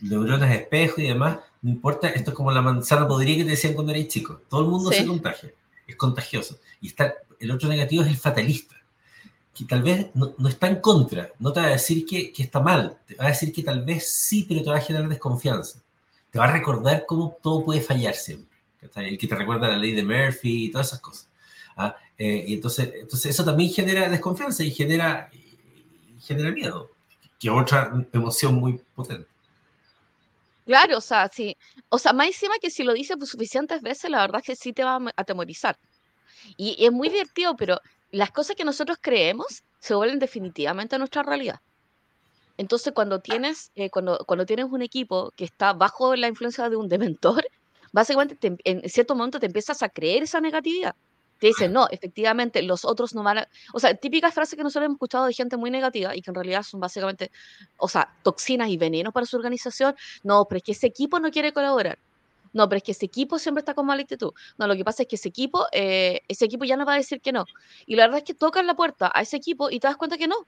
[0.00, 3.74] neuronas espejo y demás, no importa, esto es como la manzana podría que te decían
[3.74, 5.50] cuando eres chico, todo el mundo se contagia,
[5.86, 6.58] es contagioso.
[6.80, 8.76] Y está, el otro negativo es el fatalista.
[9.52, 12.60] que tal vez no, está en contra, no te va a decir que, que, está
[12.60, 15.80] mal, te va a decir que tal vez sí, pero te va a generar desconfianza.
[16.36, 18.58] Te va a recordar cómo todo puede fallar siempre.
[18.96, 21.30] El que te recuerda la ley de Murphy y todas esas cosas.
[21.78, 21.96] ¿ah?
[22.18, 26.90] Eh, y entonces, entonces eso también genera desconfianza y genera, y genera miedo,
[27.40, 29.26] que es otra emoción muy potente.
[30.66, 31.56] Claro, o sea, sí.
[31.88, 34.56] O sea, más encima que si lo dices pues, suficientes veces, la verdad es que
[34.56, 35.78] sí te va a atemorizar.
[36.58, 41.22] Y, es muy divertido, pero las cosas que nosotros creemos se vuelven definitivamente a nuestra
[41.22, 41.62] realidad.
[42.58, 46.76] Entonces, cuando tienes, eh, cuando, cuando tienes un equipo que está bajo la influencia de
[46.76, 47.46] un dementor,
[47.92, 50.94] básicamente en cierto momento te empiezas a creer esa negatividad
[51.38, 53.48] te dicen, no, efectivamente, los otros no van a...
[53.72, 56.34] O sea, típicas frases que nosotros hemos escuchado de gente muy negativa y que en
[56.34, 57.30] realidad son básicamente,
[57.76, 59.94] o sea, toxinas y venenos para su organización.
[60.22, 61.98] No, pero es que ese equipo no quiere colaborar.
[62.52, 64.32] No, pero es que ese equipo siempre está con mala actitud.
[64.56, 66.96] No, lo que pasa es que ese equipo, eh, ese equipo ya no va a
[66.96, 67.44] decir que no.
[67.84, 70.16] Y la verdad es que tocan la puerta a ese equipo y te das cuenta
[70.16, 70.46] que no.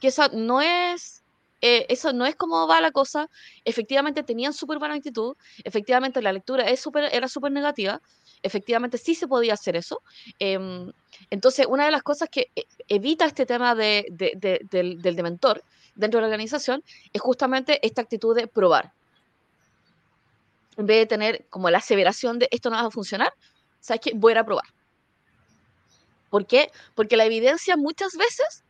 [0.00, 1.22] Que esa no es
[1.66, 3.30] eh, eso no es como va la cosa.
[3.64, 8.02] Efectivamente tenían súper buena actitud, efectivamente la lectura es super, era súper negativa,
[8.42, 10.02] efectivamente sí se podía hacer eso.
[10.38, 10.92] Em,
[11.30, 15.62] entonces, una de las cosas que e, evita este tema de, del, dementor
[15.94, 18.92] dentro de la organización es justamente esta actitud de probar.
[20.76, 23.32] En vez de tener como la aseveración de esto no va a funcionar,
[23.80, 24.12] ¿sabes qué?
[24.14, 24.66] Voy a probar.
[26.28, 26.70] ¿Por qué?
[26.94, 28.64] Porque la evidencia muchas veces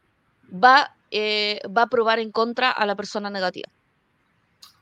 [0.52, 3.68] va eh, va a probar en contra a la persona negativa.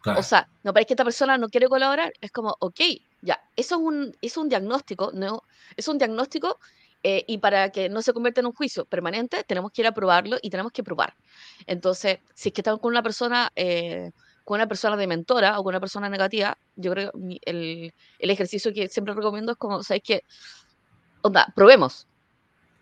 [0.05, 2.81] O sea, no, parece que esta persona no quiere colaborar, es como, ok,
[3.21, 5.45] ya, eso es un, es un diagnóstico, no,
[5.77, 6.59] es un diagnóstico
[7.05, 9.93] eh, y para que no se convierta en un juicio permanente, tenemos que ir a
[9.93, 11.15] probarlo y tenemos que probar.
[11.67, 14.11] Entonces, si es que estamos con una persona, eh,
[14.45, 18.31] con una persona de mentora o con una persona negativa, yo creo que el, el
[18.31, 20.25] ejercicio que siempre recomiendo es como, ¿sabes qué?
[21.23, 22.09] Onda, probemos.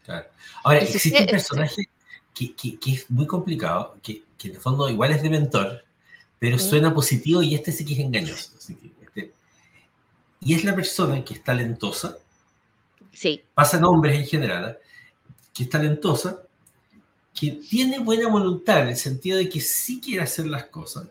[0.04, 0.26] Claro.
[0.64, 1.88] Ahora, existe un personaje
[2.34, 5.84] que, que, es muy complicado, que, que, en el fondo igual es de mentor,
[6.38, 8.52] pero suena positivo y este sí que es engañoso.
[8.56, 9.32] Este,
[10.40, 12.16] y es la persona que es talentosa.
[13.12, 13.42] Sí.
[13.54, 14.78] Pasa nombres en general, ¿eh?
[15.52, 16.40] que es talentosa,
[17.34, 21.08] que tiene buena voluntad en el sentido de que sí quiere hacer las cosas.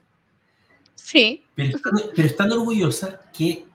[0.95, 1.43] Sí.
[1.55, 1.79] Pero,
[2.15, 3.65] pero es tan orgullosa que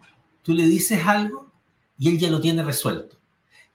[0.42, 1.50] tú le dices algo
[1.98, 3.16] y él ya lo tiene resuelto.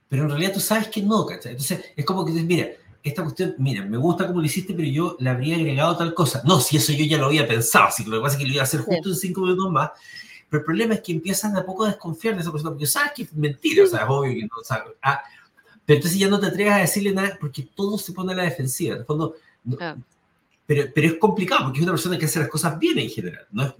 [0.07, 1.51] Pero en realidad tú sabes que no, ¿cachai?
[1.51, 2.69] Entonces es como que dices, mira,
[3.03, 6.41] esta cuestión, mira, me gusta cómo lo hiciste, pero yo le habría agregado tal cosa.
[6.45, 8.53] No, si eso yo ya lo había pensado, que lo que pasa es que lo
[8.53, 9.91] iba a hacer justo en cinco minutos más.
[10.49, 13.11] Pero el problema es que empiezan a poco a desconfiar de esa persona, porque sabes
[13.15, 14.93] que es mentira, o sea, es obvio que no sabes.
[15.01, 15.21] Ah,
[15.85, 18.43] pero entonces ya no te atreves a decirle nada porque todo se pone a la
[18.43, 18.95] defensiva.
[18.95, 19.35] En el fondo,
[19.79, 19.95] ah.
[20.65, 23.47] pero, pero es complicado porque es una persona que hace las cosas bien en general,
[23.51, 23.75] no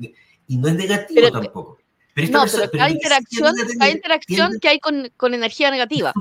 [0.47, 1.78] y no es negativo tampoco
[2.27, 6.13] no, pero cada interacción, cada interacción que hay con, con energía negativa.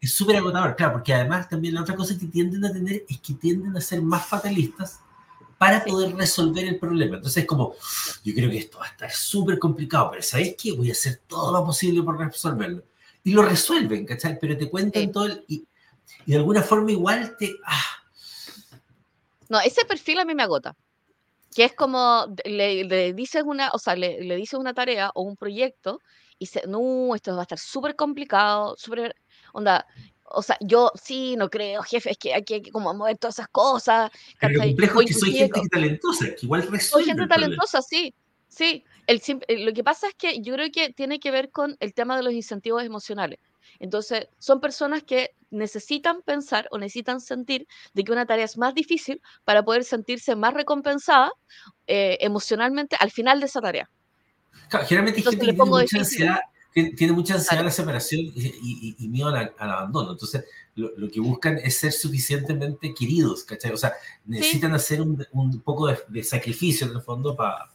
[0.00, 3.18] Es súper agotador, claro, porque además también la otra cosa que tienden a tener es
[3.20, 5.00] que tienden a ser más fatalistas
[5.56, 7.16] para poder resolver el problema.
[7.16, 7.74] Entonces es como,
[8.24, 10.72] yo creo que esto va a estar súper complicado, pero ¿sabéis qué?
[10.72, 12.84] Voy a hacer todo lo posible por resolverlo.
[13.24, 14.38] Y lo resuelven, ¿cachai?
[14.40, 15.66] Pero te cuentan todo y,
[16.26, 17.54] y, de alguna forma igual te...
[17.66, 17.82] Ah.
[19.48, 20.76] No, ese perfil a mí me agota
[21.58, 25.22] que es como le, le dices una, o sea, le, le dices una tarea o
[25.22, 25.98] un proyecto
[26.38, 29.16] y dice, no, esto va a estar súper complicado, súper,
[29.52, 29.84] onda,
[30.22, 33.48] o sea, yo sí, no creo, jefe, es que hay que como mover todas esas
[33.48, 34.08] cosas.
[34.38, 38.14] Pero lo complejo es que soy gente talentosa, que igual resuelve Soy gente talentosa, sí,
[38.46, 38.84] sí.
[39.08, 39.20] El,
[39.64, 42.22] lo que pasa es que yo creo que tiene que ver con el tema de
[42.22, 43.40] los incentivos emocionales.
[43.80, 48.74] Entonces, son personas que necesitan pensar o necesitan sentir de que una tarea es más
[48.74, 51.32] difícil para poder sentirse más recompensada
[51.86, 53.88] eh, emocionalmente al final de esa tarea.
[54.68, 56.40] Claro, generalmente hay gente que tiene mucha, ansiedad,
[56.72, 60.12] tiene, mucha ansiedad a la separación y, miedo al, abandono.
[60.12, 63.72] Entonces, lo, que buscan es ser suficientemente queridos, ¿cachai?
[63.72, 63.94] O sea,
[64.26, 67.68] necesitan hacer un, poco de, sacrificio en el fondo para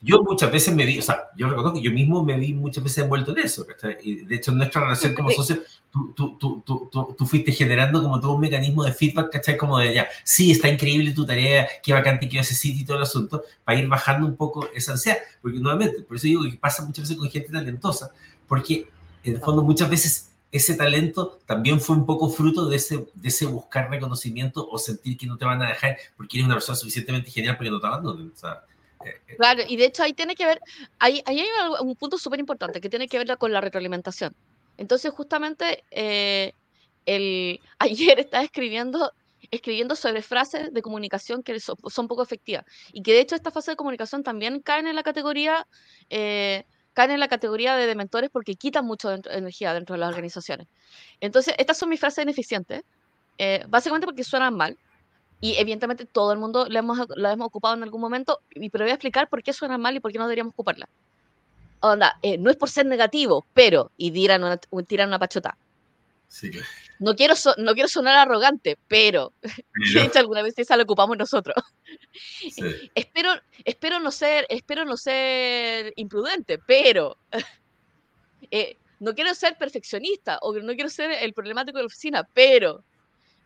[0.00, 2.84] yo muchas veces me vi, o sea, yo reconozco que yo mismo me vi muchas
[2.84, 3.66] veces envuelto en eso.
[4.02, 8.20] Y de hecho, en nuestra relación como socio, tú, tú, tú, tú, fuiste generando como
[8.20, 9.56] todo un mecanismo de feedback, ¿cachai?
[9.56, 12.98] Como de ya, sí, está increíble tu tarea, qué bacante que ese sitio y todo
[12.98, 15.18] el asunto, para ir bajando un poco esa ansiedad.
[15.42, 18.12] Porque nuevamente, por eso digo que pasa muchas veces con gente talentosa,
[18.46, 18.88] porque
[19.24, 23.28] en el fondo muchas veces ese talento también fue un poco fruto de ese, de
[23.28, 26.76] ese buscar reconocimiento o sentir que no te van a dejar porque eres una persona
[26.76, 28.32] suficientemente genial para que no te abandonen.
[28.34, 28.62] O sea,
[29.36, 30.60] Claro, y de hecho ahí tiene que ver,
[30.98, 31.48] ahí, ahí hay
[31.80, 34.34] un punto súper importante que tiene que ver con la retroalimentación.
[34.76, 36.54] Entonces, justamente, eh,
[37.06, 39.12] el, ayer estaba escribiendo,
[39.50, 43.72] escribiendo sobre frases de comunicación que son, poco efectivas y que de hecho esta fase
[43.72, 45.66] de comunicación también caen en la categoría,
[46.10, 50.66] eh, caen en la categoría de dementores porque quitan mucho energía dentro de las organizaciones.
[51.20, 52.82] Entonces, estas son mis frases ineficientes
[53.38, 54.76] eh, básicamente porque suenan mal.
[55.40, 58.84] Y evidentemente todo el mundo la hemos, la hemos ocupado en algún momento, y, pero
[58.84, 60.88] voy a explicar por qué suenan mal y por qué no deberíamos ocuparla.
[61.80, 65.56] Onda, eh, no es por ser negativo, pero, y tiran una, tiran una pachota.
[66.26, 66.50] Sí.
[66.98, 69.32] No quiero, so- no quiero sonar arrogante, pero,
[69.94, 71.56] de hecho alguna vez esa la ocupamos nosotros.
[72.50, 72.90] Sí.
[72.96, 73.30] espero,
[73.64, 77.16] espero no ser, espero no ser imprudente, pero
[78.50, 82.82] eh, no quiero ser perfeccionista o no quiero ser el problemático de la oficina, pero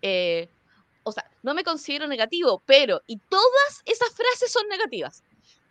[0.00, 0.48] eh,
[1.04, 5.22] o sea, no me considero negativo, pero y todas esas frases son negativas.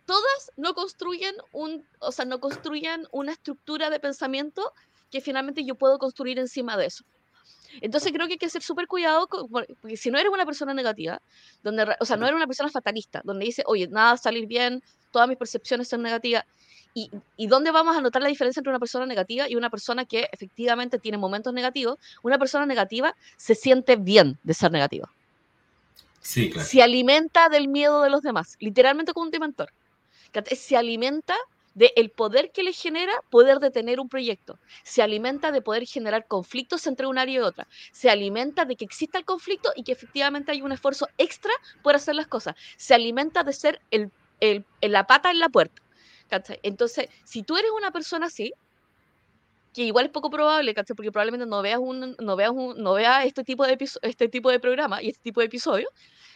[0.06, 4.72] Todas no construyen un, o sea, no construyen una estructura de pensamiento
[5.10, 7.04] que finalmente yo puedo construir encima de eso.
[7.80, 10.74] Entonces creo que hay que ser súper cuidado, con- porque si no eres una persona
[10.74, 11.20] negativa,
[11.62, 14.46] donde, o sea, no eres una persona fatalista, donde dice, oye, nada va a salir
[14.46, 16.44] bien, todas mis percepciones son negativas,
[16.94, 20.04] y, y dónde vamos a notar la diferencia entre una persona negativa y una persona
[20.04, 25.10] que efectivamente tiene momentos negativos, una persona negativa se siente bien de ser negativa,
[26.22, 29.72] Sí, se alimenta del miedo de los demás, literalmente como un dementor,
[30.56, 31.36] se alimenta
[31.74, 36.86] del poder que le genera poder detener un proyecto, se alimenta de poder generar conflictos
[36.86, 40.52] entre un área y otra, se alimenta de que exista el conflicto y que efectivamente
[40.52, 45.06] hay un esfuerzo extra por hacer las cosas, se alimenta de ser el, el- la
[45.06, 45.82] pata en la puerta.
[46.62, 48.52] Entonces, si tú eres una persona así,
[49.72, 50.94] que igual es poco probable, ¿cachai?
[50.94, 54.50] porque probablemente no veas, un, no veas, un, no veas este, tipo de este tipo
[54.50, 55.88] de programa y este tipo de episodio,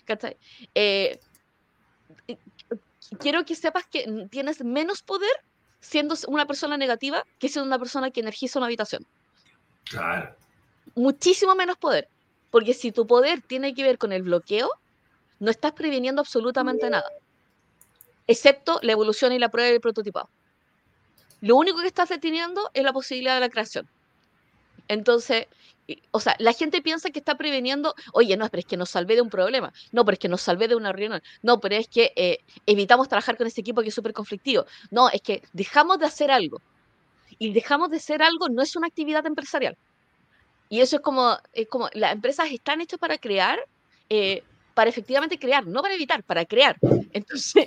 [0.05, 0.37] ¿cachai?
[0.75, 1.21] Eh,
[3.19, 5.31] quiero que sepas que tienes menos poder
[5.81, 9.07] siendo una persona negativa que siendo una persona que energiza una habitación.
[9.85, 10.35] Claro.
[10.95, 12.09] Muchísimo menos poder.
[12.51, 14.71] Porque si tu poder tiene que ver con el bloqueo,
[15.39, 17.09] no estás previniendo absolutamente nada.
[18.27, 20.29] Excepto la evolución y la prueba y el prototipado.
[21.41, 23.89] Lo único que estás deteniendo es la posibilidad de la creación.
[24.89, 25.47] Entonces,
[26.11, 29.15] o sea, la gente piensa que está preveniendo, oye, no, pero es que nos salvé
[29.15, 31.89] de un problema, no, pero es que nos salvé de una reunión, no, pero es
[31.89, 35.99] que eh, evitamos trabajar con este equipo que es súper conflictivo, no, es que dejamos
[35.99, 36.61] de hacer algo.
[37.39, 39.77] Y dejamos de hacer algo no es una actividad empresarial.
[40.69, 43.59] Y eso es como, es como las empresas están hechas para crear,
[44.09, 44.43] eh,
[44.75, 46.77] para efectivamente crear, no para evitar, para crear.
[47.13, 47.67] Entonces.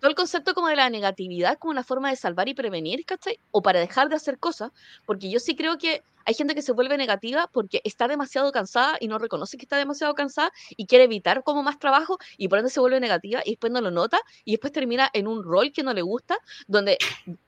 [0.00, 3.38] Todo el concepto como de la negatividad como una forma de salvar y prevenir, ¿cachai?
[3.50, 4.70] O para dejar de hacer cosas,
[5.04, 8.96] porque yo sí creo que hay gente que se vuelve negativa porque está demasiado cansada
[9.00, 12.58] y no reconoce que está demasiado cansada y quiere evitar como más trabajo y por
[12.58, 15.72] ende se vuelve negativa y después no lo nota y después termina en un rol
[15.72, 16.36] que no le gusta,
[16.66, 17.02] donde,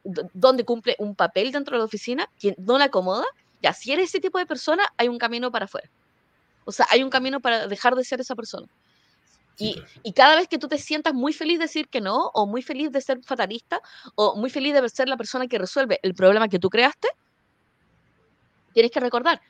[0.05, 3.25] do- donde cumple un papel dentro de la oficina que no le acomoda.
[3.61, 5.89] Ya, si eres ese tipo de persona, hay un camino para afuera.
[6.65, 8.67] O sea, hay un camino para dejar de ser esa persona.
[9.59, 12.63] Y, cada vez que tú te sientas muy feliz de decir que no, o muy
[12.63, 13.81] feliz de ser fatalista,
[14.15, 17.09] o muy feliz de ser la persona que resuelve el problema que tú creaste,
[18.73, 19.41] tienes que recordar.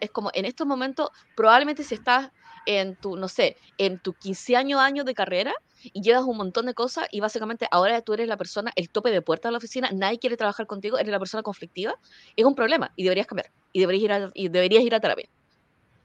[0.00, 2.30] Es como en estos momentos, probablemente si estás
[2.66, 6.66] en tu, no sé, en tu 15 años, años de carrera y llevas un montón
[6.66, 9.58] de cosas y básicamente ahora tú eres la persona, el tope de puerta de la
[9.58, 11.96] oficina, nadie quiere trabajar contigo, eres la persona conflictiva,
[12.34, 15.28] es un problema y deberías cambiar y deberías ir a, y deberías ir a terapia.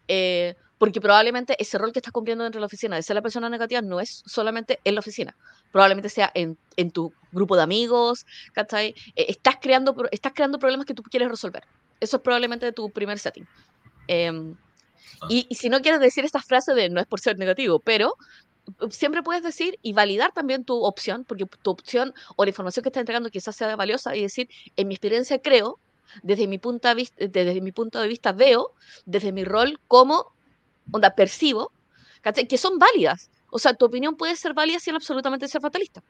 [0.07, 3.21] Eh, porque probablemente ese rol que estás cumpliendo dentro de la oficina de ser la
[3.21, 5.37] persona negativa no es solamente en la oficina,
[5.71, 8.95] probablemente sea en, en tu grupo de amigos, ¿cachai?
[9.15, 11.65] Eh, estás, creando, estás creando problemas que tú quieres resolver.
[11.99, 13.47] Eso es probablemente tu primer setting.
[14.07, 14.55] Em,
[15.29, 18.17] y, y si no quieres decir esta frase de no es por ser negativo, pero
[18.89, 22.89] siempre puedes decir y validar también tu opción, porque tu opción o la información que
[22.89, 25.77] estás entregando quizás sea valiosa y decir, en mi experiencia creo,
[26.23, 28.71] desde mi, punto de vista, desde mi punto de vista veo,
[29.05, 30.33] desde mi rol como,
[30.91, 31.73] onda, percibo,
[32.21, 32.47] ¿cachai?
[32.47, 33.31] que son válidas.
[33.51, 36.01] O sea, tu opinión puede ser válida sin absolutamente ser fatalista.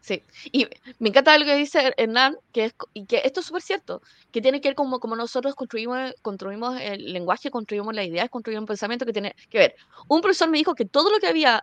[0.00, 0.66] Sí, y
[1.00, 4.00] me encanta lo que dice Hernán, que es, y que esto es súper cierto,
[4.30, 8.62] que tiene que ver como, como nosotros construimos, construimos el lenguaje, construimos las ideas, construimos
[8.62, 9.74] un pensamiento que tiene que ver.
[10.08, 11.60] Un profesor me dijo que todo lo que había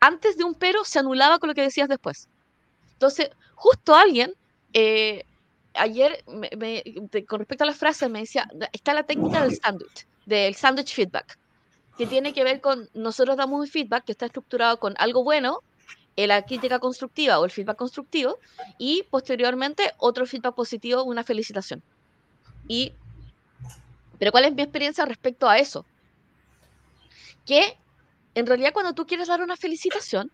[0.00, 2.28] antes de un pero se anulaba con lo que decías después.
[2.94, 4.32] Entonces, justo alguien,
[4.74, 5.24] eh,
[5.74, 6.82] ayer, me- me-
[7.26, 11.38] con respecto a las frases, me decía, está la técnica del sándwich, del sándwich feedback,
[11.96, 15.60] que tiene que ver con, nosotros damos un feedback que está estructurado con algo bueno,
[16.16, 18.38] eh, la crítica constructiva o el feedback constructivo,
[18.78, 21.82] y posteriormente otro feedback positivo, una felicitación.
[22.68, 22.92] Y,
[24.18, 25.86] pero ¿cuál es mi experiencia respecto a eso?
[27.46, 27.78] Que
[28.34, 30.30] en realidad cuando tú quieres dar una felicitación,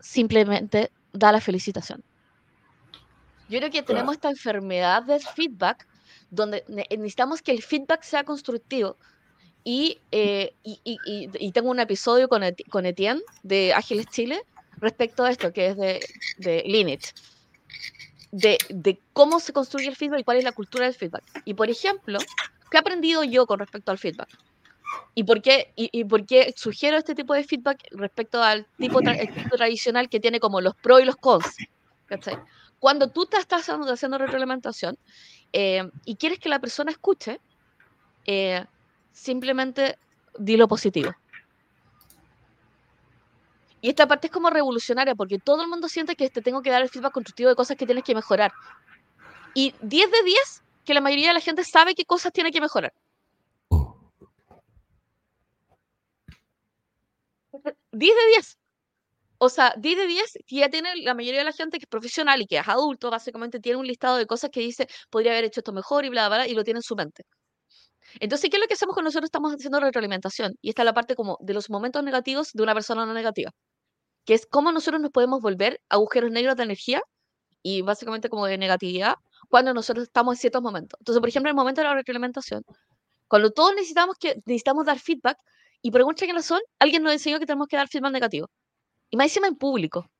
[0.00, 2.02] simplemente da la felicitación.
[3.48, 5.86] Yo creo que tenemos esta enfermedad del feedback
[6.32, 8.96] donde ne- necesitamos que el feedback sea constructivo.
[9.64, 14.42] Y, eh, y, tengo un episodio con, con Etienne de Ágiles Chile
[14.78, 16.00] respecto a esto, que es de,
[16.38, 17.12] de Lineage,
[18.32, 21.22] de, de cómo se construye el feedback y cuál es la cultura del feedback.
[21.44, 22.18] Y por ejemplo,
[22.70, 24.28] ¿qué he aprendido yo con respecto al feedback?
[25.14, 29.00] ¿Y por, qué, y, por qué sugiero este tipo de feedback respecto al tipo,
[29.50, 31.46] tradicional que tiene como los pros y los cons?
[32.78, 34.98] Cuando tú te estás haciendo, retroalimentación
[35.52, 37.40] eh, y quieres que la persona escuche,
[38.26, 38.64] eh,
[39.12, 39.98] simplemente
[40.38, 41.12] di lo positivo.
[43.80, 46.70] Y esta parte es como revolucionaria porque todo el mundo siente que te tengo que
[46.70, 48.52] dar el feedback constructivo de cosas que tienes que mejorar.
[49.54, 52.60] Y 10 de 10 que la mayoría de la gente sabe qué cosas tiene que
[52.60, 52.94] mejorar.
[57.92, 58.58] 10 de 10.
[59.44, 61.88] O sea, 10 de 10 que ya tiene la mayoría de la gente que es
[61.88, 65.44] profesional y que es adulto, básicamente tiene un listado de cosas que dice, podría haber
[65.46, 67.24] hecho esto mejor y bla, bla, bla, y lo tiene en su mente.
[68.20, 70.54] Entonces, ¿qué es lo que hacemos cuando nosotros estamos haciendo retroalimentación?
[70.62, 73.50] Y esta es la parte como de los momentos negativos de una persona no negativa,
[74.24, 77.02] que es cómo nosotros nos podemos volver agujeros negros de energía
[77.62, 79.16] y básicamente como de negatividad
[79.48, 80.98] cuando nosotros estamos en ciertos momentos.
[81.00, 82.62] Entonces, por ejemplo, el momento de la retroalimentación,
[83.28, 85.38] cuando todos necesitamos, que, necesitamos dar feedback,
[85.82, 88.48] y por que razón, alguien nos enseñó que tenemos que dar feedback negativo.
[89.12, 90.10] Y más encima en público.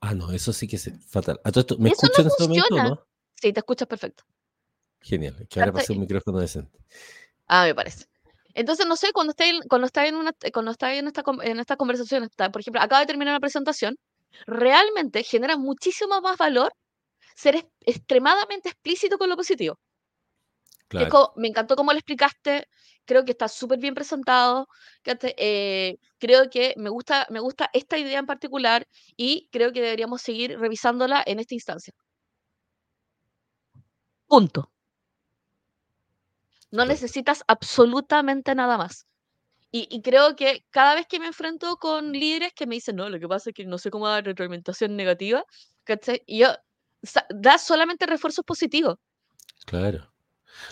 [0.00, 1.40] Ah, no, eso sí que es fatal.
[1.78, 3.06] ¿Me escuchas en este momento no?
[3.40, 4.22] Sí, te escuchas perfecto.
[5.00, 6.78] Genial, que ahora pase un micrófono decente.
[7.46, 8.04] Ah, me parece.
[8.52, 11.58] Entonces, no sé, cuando está en, cuando está en, una, cuando está en, esta, en
[11.58, 13.96] esta conversación, está, por ejemplo, acaba de terminar una presentación,
[14.46, 16.74] realmente genera muchísimo más valor
[17.34, 19.78] ser extremadamente explícito con lo positivo.
[21.36, 22.68] me encantó cómo lo explicaste,
[23.10, 24.68] creo que está súper bien presentado,
[25.04, 30.22] eh, creo que me gusta, me gusta esta idea en particular y creo que deberíamos
[30.22, 31.92] seguir revisándola en esta instancia.
[34.28, 34.70] Punto.
[36.70, 39.08] No necesitas absolutamente nada más.
[39.72, 43.18] Y, creo que cada vez que me enfrento con líderes que me dicen, no, lo
[43.18, 45.44] que pasa es que no sé cómo dar retroalimentación negativa,
[46.26, 46.48] Y yo,
[47.30, 48.98] da solamente refuerzos positivos.
[49.66, 50.09] Claro.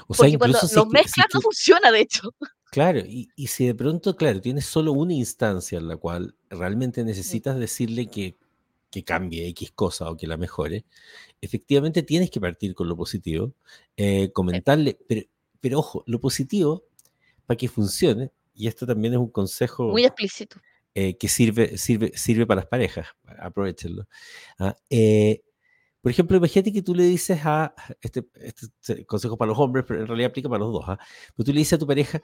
[0.06, 2.34] O sea, Porque cuando los mezclas no funciona, de hecho.
[2.70, 7.02] Claro, y, y, si de pronto, claro, tienes solo una instancia en la cual realmente
[7.02, 8.36] necesitas decirle que,
[8.90, 10.84] que cambie X cosa o que la mejore,
[11.40, 13.54] efectivamente tienes que partir con lo positivo,
[13.96, 15.22] eh, comentarle, pero,
[15.60, 16.84] pero ojo, lo positivo,
[17.46, 19.88] para que funcione, y esto también es un consejo...
[19.88, 20.60] Muy explícito.
[20.94, 23.06] Eh, que sirve, sirve, sirve para las parejas,
[23.38, 24.08] aprovechenlo.
[24.58, 24.74] ¿ah?
[24.90, 25.42] Eh,
[26.08, 30.00] por ejemplo, imagínate que tú le dices a, este, este consejo para los hombres, pero
[30.00, 30.98] en realidad aplica para los dos, ¿ah?
[31.36, 32.22] pero tú le dices a tu pareja,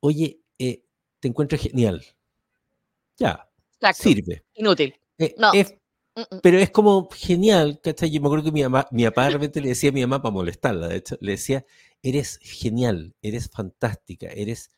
[0.00, 0.84] oye, eh,
[1.18, 2.04] te encuentro genial.
[3.16, 3.48] Ya,
[3.94, 4.44] sirve.
[4.52, 4.94] Inútil.
[5.38, 5.50] no.
[5.54, 6.40] Mm, mm.
[6.42, 8.10] pero es como genial, ¿cachai?
[8.10, 10.34] Yo me acuerdo que mi, mamá, mi papá realmente le decía a mi mamá para
[10.34, 11.64] molestarla, de hecho, le decía,
[12.02, 14.72] eres genial, eres fantástica, eres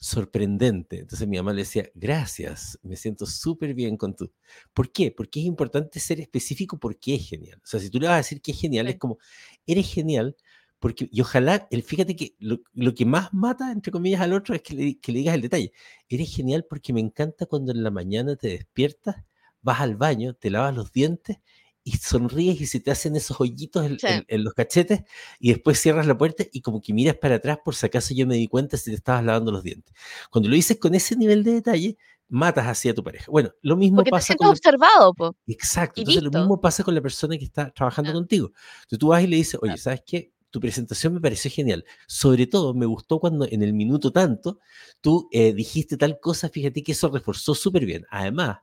[0.00, 0.98] sorprendente.
[1.00, 4.32] Entonces mi mamá le decía, gracias, me siento súper bien con tú.
[4.72, 5.10] ¿Por qué?
[5.12, 7.60] Porque es importante ser específico porque es genial.
[7.62, 9.18] O sea, si tú le vas a decir que es genial, es como,
[9.66, 10.36] eres genial,
[10.78, 14.62] porque, y ojalá, el, fíjate que lo, que más mata, entre comillas, al otro es
[14.62, 15.72] que le, que le digas el detalle.
[16.08, 19.16] Eres genial porque me encanta cuando en la mañana te despiertas,
[19.62, 21.38] vas al baño, te lavas los dientes
[21.82, 25.02] y sonríes y se te hacen esos hoyitos en, los cachetes
[25.38, 28.26] y después cierras la puerta y como que miras para atrás por si acaso yo
[28.26, 29.94] me di cuenta si te estabas lavando los dientes.
[30.30, 31.96] Cuando lo dices con ese nivel de detalle,
[32.28, 33.26] matas así a tu pareja.
[33.30, 34.48] Bueno, lo mismo pasa con...
[34.48, 35.14] observado,
[35.46, 36.00] Exacto.
[36.00, 38.52] Entonces lo mismo pasa con la persona que está trabajando contigo.
[38.82, 40.32] Entonces tú vas y le dices, oye, ¿sabes qué?
[40.50, 41.84] tu presentación me pareció genial.
[42.06, 44.58] Sobre todo, me gustó cuando en el minuto tanto
[45.00, 48.04] tú eh, dijiste tal cosa, fíjate que eso reforzó súper bien.
[48.10, 48.58] Además,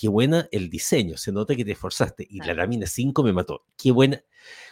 [0.00, 3.66] qué buena el diseño, se nota que te esforzaste y la lámina 5 me mató.
[3.76, 4.24] Qué buena.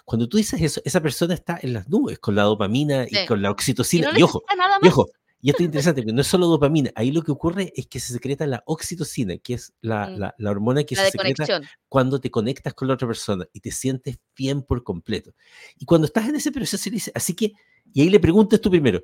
[0.06, 3.42] Cuando tú dices eso, esa persona está en las nubes con la dopamina y con
[3.42, 4.10] la oxitocina.
[4.16, 4.42] Y, ojo,
[4.80, 5.10] y ojo,
[5.42, 8.00] y esto es interesante, porque no es solo dopamina, ahí lo que ocurre es que
[8.00, 10.42] se secreta la oxitocina, que es la, mm.
[10.42, 11.60] la, hormona que se secreta
[11.90, 15.34] cuando te conectas con la otra persona y te sientes bien por completo.
[15.78, 17.52] Y cuando estás en ese proceso, dice, así que,
[17.92, 19.02] y ahí le preguntas tú primero,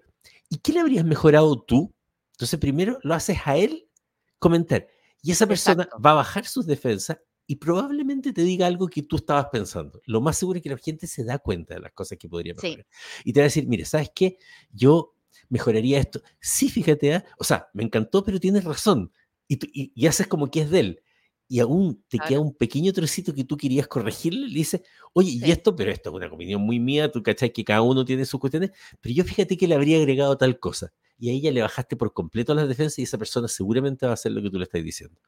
[0.49, 1.95] ¿y qué le habrías mejorado tú?
[2.33, 3.91] Entonces primero lo haces a él
[4.39, 4.87] comentar.
[5.25, 9.17] Y esa persona va a bajar sus defensas y probablemente te diga algo que tú
[9.17, 10.03] estabas pensando.
[10.05, 12.53] Lo más seguro es que la gente se da cuenta de las cosas que podría
[12.53, 12.87] mejorar.
[13.25, 14.37] Y te va a decir, mire, ¿sabes qué?
[14.71, 15.15] Yo
[15.49, 16.21] mejoraría esto.
[16.43, 17.25] Sí, fíjate, ¿ah?
[17.39, 19.13] o sea, me encantó, pero tienes razón.
[19.49, 19.59] Y,
[19.95, 21.03] y, haces como que es de él.
[21.47, 24.81] Y aún te queda un pequeño trocito que tú querías corregirle, le dices,
[25.13, 28.05] oye, y esto, pero esto es una opinión muy mía, tú cachai que cada uno
[28.05, 28.71] tiene sus cuestiones,
[29.01, 32.13] pero yo fíjate que le habría agregado tal cosa y a ella le bajaste por
[32.13, 34.83] completo las defensas y esa persona seguramente va a hacer lo que tú le estás
[34.83, 35.19] diciendo.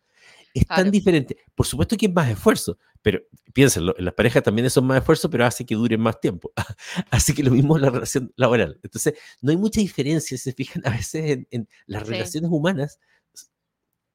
[0.53, 1.37] Es tan diferente.
[1.55, 3.21] Por supuesto que es más esfuerzo, pero
[3.53, 6.53] piénsenlo, en las parejas también son más esfuerzo, pero hace que duren más tiempo.
[7.11, 8.81] Así que lo mismo en la relación laboral.
[8.83, 12.99] Entonces, no hay mucha diferencia, se fijan, a veces en, las relaciones humanas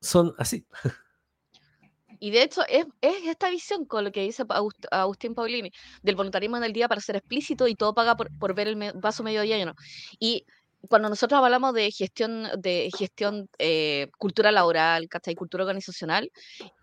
[0.02, 0.66] son así.
[2.24, 4.44] Y de hecho, es, esta visión con lo que dice
[4.92, 5.72] Agustín Paulini,
[6.04, 9.24] del voluntarismo en el día para ser explícito y todo paga por, ver el vaso
[9.24, 9.74] medio lleno.
[10.20, 10.46] Y
[10.88, 15.34] cuando nosotros hablamos de gestión, de gestión eh, cultura laboral, ¿cachai?
[15.34, 16.32] Cultura organizacional,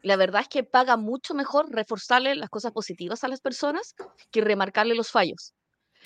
[0.03, 3.95] la verdad es que paga mucho mejor reforzarle las cosas positivas a las personas
[4.33, 5.55] que remarcarle los fallos.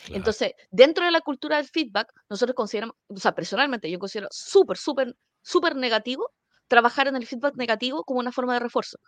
[0.08, 4.76] Entonces, dentro de la cultura del feedback, nosotros consideramos, o sea, personalmente yo considero súper,
[4.76, 6.30] súper, súper negativo
[6.72, 8.98] trabajar en el feedback negativo como una forma de refuerzo.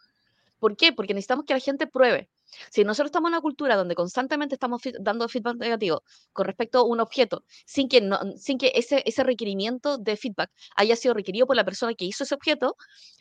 [0.64, 0.94] ¿Por qué?
[0.94, 2.30] Porque necesitamos que la gente pruebe.
[2.70, 6.02] Si nosotros estamos en una cultura donde constantemente estamos dando feedback negativo
[6.32, 10.50] con respecto a un objeto, sin que, no, sin que ese, ese requerimiento de feedback
[10.74, 12.78] haya sido requerido por la persona que hizo ese objeto,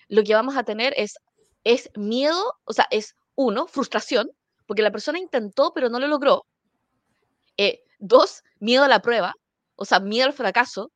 [0.08, 1.18] lo que vamos a tener es,
[1.66, 4.32] es miedo, o sea, es uno, frustración,
[4.66, 6.46] porque la persona intentó pero no lo logró.
[7.58, 9.34] Eh, dos, miedo a la prueba,
[9.76, 10.94] o sea, miedo al fracaso,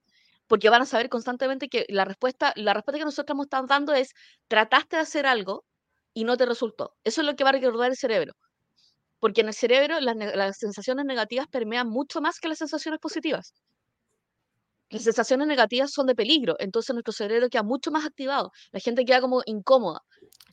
[0.47, 4.13] porque van a saber constantemente que la respuesta, la respuesta que nosotros estamos dando es,
[4.47, 5.65] trataste de hacer algo,
[6.17, 6.95] y no te resultó.
[7.03, 8.33] Eso es lo que va a recordar el cerebro.
[9.19, 13.53] Porque en el cerebro las, sensaciones negativas permean mucho más que las sensaciones positivas.
[14.89, 19.05] Las sensaciones negativas son de peligro, entonces nuestro cerebro queda mucho más activado, la gente
[19.05, 20.01] queda como incómoda.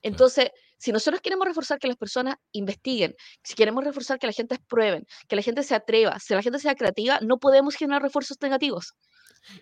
[0.02, 4.58] Entonces, si nosotros queremos reforzar que las personas investiguen, si queremos reforzar que la gente
[4.68, 8.36] prueben, que la gente se atreva, si la gente sea creativa, no podemos generar refuerzos
[8.42, 8.92] negativos.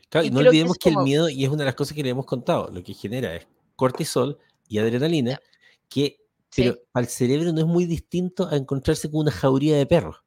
[0.09, 2.11] Claro, y, no olvidemos que, el miedo, y es una de las cosas que le
[2.11, 3.47] hemos contado, lo que genera es
[3.77, 5.39] cortisol y adrenalina,
[5.93, 6.23] que
[6.55, 10.23] pero al cerebro no es muy distinto a encontrarse con una jauría de perros.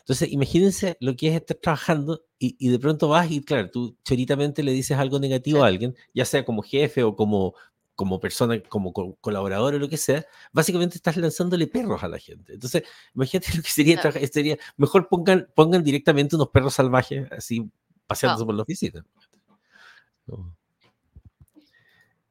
[0.00, 4.62] Entonces, imagínense lo que es estar trabajando y, de pronto vas y, claro, tú choritamente
[4.62, 7.54] le dices algo negativo a alguien, ya sea como jefe o como,
[7.94, 12.54] como persona, como colaborador o lo que sea, básicamente estás lanzándole perros a la gente.
[12.54, 12.82] Entonces,
[13.14, 17.70] imagínate lo que sería, sería mejor pongan, pongan directamente unos perros salvajes así
[18.06, 19.04] paseándose por la oficina.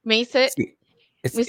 [0.02, 0.50] Me dice,
[1.34, 1.44] me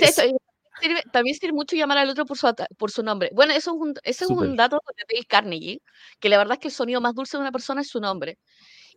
[0.89, 3.29] dice también sirve mucho llamar al otro por su, por su nombre.
[3.33, 5.81] Bueno, eso es un, ese es un dato de Dale Carnegie,
[6.19, 8.37] que la verdad es que el sonido más dulce de una persona es su nombre.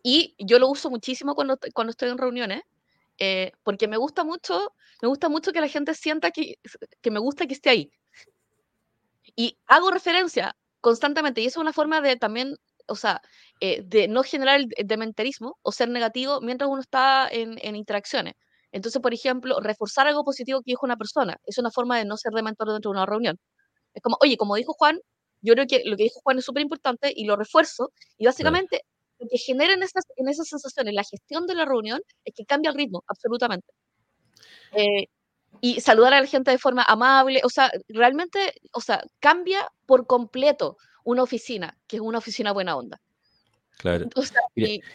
[0.03, 2.61] Y yo lo uso muchísimo cuando, cuando estoy en reuniones,
[3.19, 6.55] eh, porque me gusta mucho, me gusta mucho que la gente sienta que,
[7.01, 7.91] que me gusta que esté ahí.
[9.35, 12.55] Y hago referencia constantemente, y eso es una forma de también,
[12.87, 13.21] o sea,
[13.59, 18.35] eh, de no generar el dementarismo o ser negativo mientras uno está en, en interacciones.
[18.75, 22.17] Entonces, por ejemplo, reforzar algo positivo que dijo una persona es una forma de no
[22.17, 23.39] ser de mentor dentro de una reunión.
[23.93, 24.99] Es como, oye, como dijo Juan,
[25.41, 27.93] yo creo que lo que dijo Juan es súper importante y lo refuerzo.
[28.17, 28.81] Y básicamente,
[29.17, 32.43] lo que genera en esas, en esas sensaciones la gestión de la reunión es que
[32.43, 33.71] cambia el ritmo, absolutamente.
[34.73, 35.05] Eh,
[35.61, 40.05] y saludar a la gente de forma amable, o sea, realmente, o sea, cambia por
[40.05, 42.99] completo una oficina, que es una oficina buena onda.
[43.77, 44.07] Claro.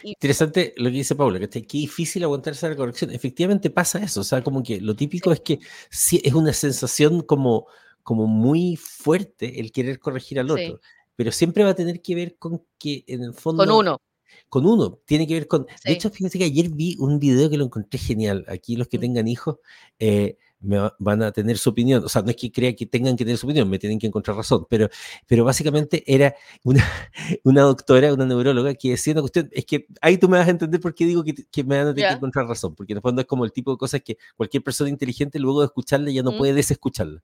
[0.03, 3.11] Interesante lo que dice Paula, que qué difícil aguantarse la corrección.
[3.11, 5.59] Efectivamente pasa eso, o sea, como que lo típico es que
[5.89, 7.67] sí, es una sensación como,
[8.03, 10.79] como muy fuerte el querer corregir al otro,
[11.15, 13.63] pero siempre va a tener que ver con que en el fondo...
[13.63, 14.01] Con uno.
[14.49, 15.65] Con uno, tiene que ver con...
[15.85, 18.43] De hecho, fíjense que ayer vi un video que lo encontré genial.
[18.47, 19.01] Aquí los que mm.
[19.01, 19.57] tengan hijos,
[19.99, 22.03] eh, me van a tener su opinión.
[22.03, 24.07] O sea, no es que crea que tengan que tener su opinión, me tienen que
[24.07, 24.89] encontrar razón, pero,
[25.27, 26.83] pero básicamente era una,
[27.43, 30.51] una doctora, una neuróloga, que decía una cuestión, es que ahí tú me vas a
[30.51, 32.97] entender por qué digo que, que me van a tener que encontrar razón, porque en
[32.97, 36.11] el fondo es como el tipo de cosas que cualquier persona inteligente luego de escucharla
[36.11, 37.21] ya no puede desescucharla.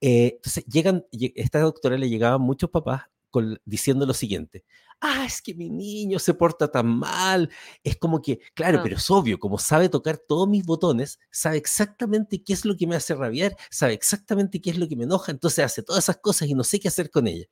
[0.00, 3.04] Eh, entonces, llegan, esta doctora le llegaban muchos papás
[3.64, 4.64] diciendo lo siguiente,
[5.00, 7.50] ah, es que mi niño se porta tan mal.
[7.82, 8.82] Es como que, claro, ah.
[8.82, 12.86] pero es obvio, como sabe tocar todos mis botones, sabe exactamente qué es lo que
[12.86, 16.18] me hace rabiar, sabe exactamente qué es lo que me enoja, entonces hace todas esas
[16.18, 17.46] cosas y no sé qué hacer con ella.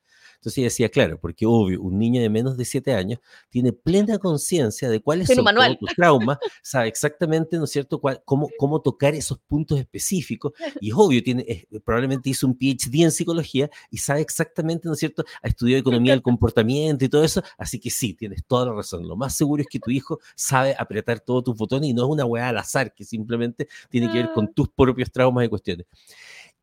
[0.45, 3.18] Entonces ella decía, claro, porque obvio, un niño de menos de 7 años
[3.49, 8.51] tiene plena conciencia de cuáles son todos tus traumas, sabe exactamente, ¿no es cierto?, cómo,
[8.59, 13.70] cómo tocar esos puntos específicos, y es obvio, tiene, probablemente hizo un PhD en psicología
[13.90, 17.80] y sabe exactamente, ¿no es cierto?, ha estudiado economía del comportamiento y todo eso, así
[17.80, 19.09] que sí, tienes toda la razón.
[19.09, 22.11] Lo más seguro es que tu hijo sabe apretar todos tus botones y no es
[22.11, 24.53] una weá al azar que simplemente tiene que ver con ah.
[24.55, 25.86] tus propios traumas y cuestiones.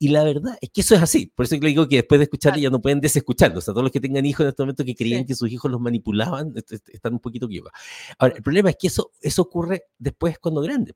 [0.02, 1.28] Y la verdad es que eso es así.
[1.28, 3.60] Por eso le digo que después de escucharlo ya no pueden desescucharlo.
[3.60, 5.70] O sea, todos los que tengan hijos en este momento que creían que sus hijos
[5.70, 6.56] los manipulaban,
[6.92, 7.80] están un poquito equivocados.
[8.18, 10.96] Ahora, el problema es que eso, eso ocurre después cuando grande.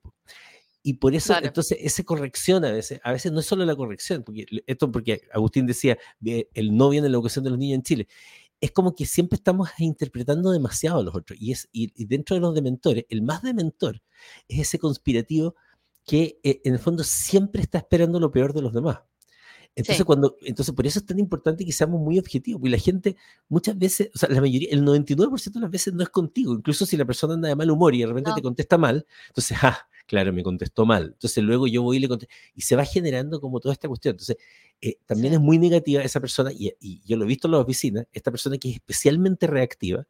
[0.81, 4.23] Y por eso, entonces, esa corrección a veces, a veces no es solo la corrección,
[4.23, 7.83] porque esto porque Agustín decía, el no viene en la educación de los niños en
[7.83, 8.07] Chile.
[8.59, 11.37] Es como que siempre estamos interpretando demasiado a los otros.
[11.39, 14.01] Y, es, y, y dentro de los dementores, el más dementor
[14.47, 15.53] es ese conspirativo
[16.05, 18.99] que eh, en el fondo siempre está esperando lo peor de los demás.
[19.75, 23.17] Entonces, cuando, entonces, por eso es tan importante que seamos muy objetivos, porque la gente
[23.49, 26.85] muchas veces, o sea, la mayoría, el 99% de las veces no es contigo, incluso
[26.85, 29.77] si la persona anda de mal humor y de repente te contesta mal, entonces, ah,
[30.07, 31.11] claro, me contestó mal.
[31.13, 34.13] Entonces, luego yo voy y le contesto, y se va generando como toda esta cuestión.
[34.13, 34.37] Entonces,
[34.79, 37.61] eh, también es muy negativa esa persona, y, y, yo lo he visto en las
[37.61, 40.07] oficinas, esta persona que es especialmente reactiva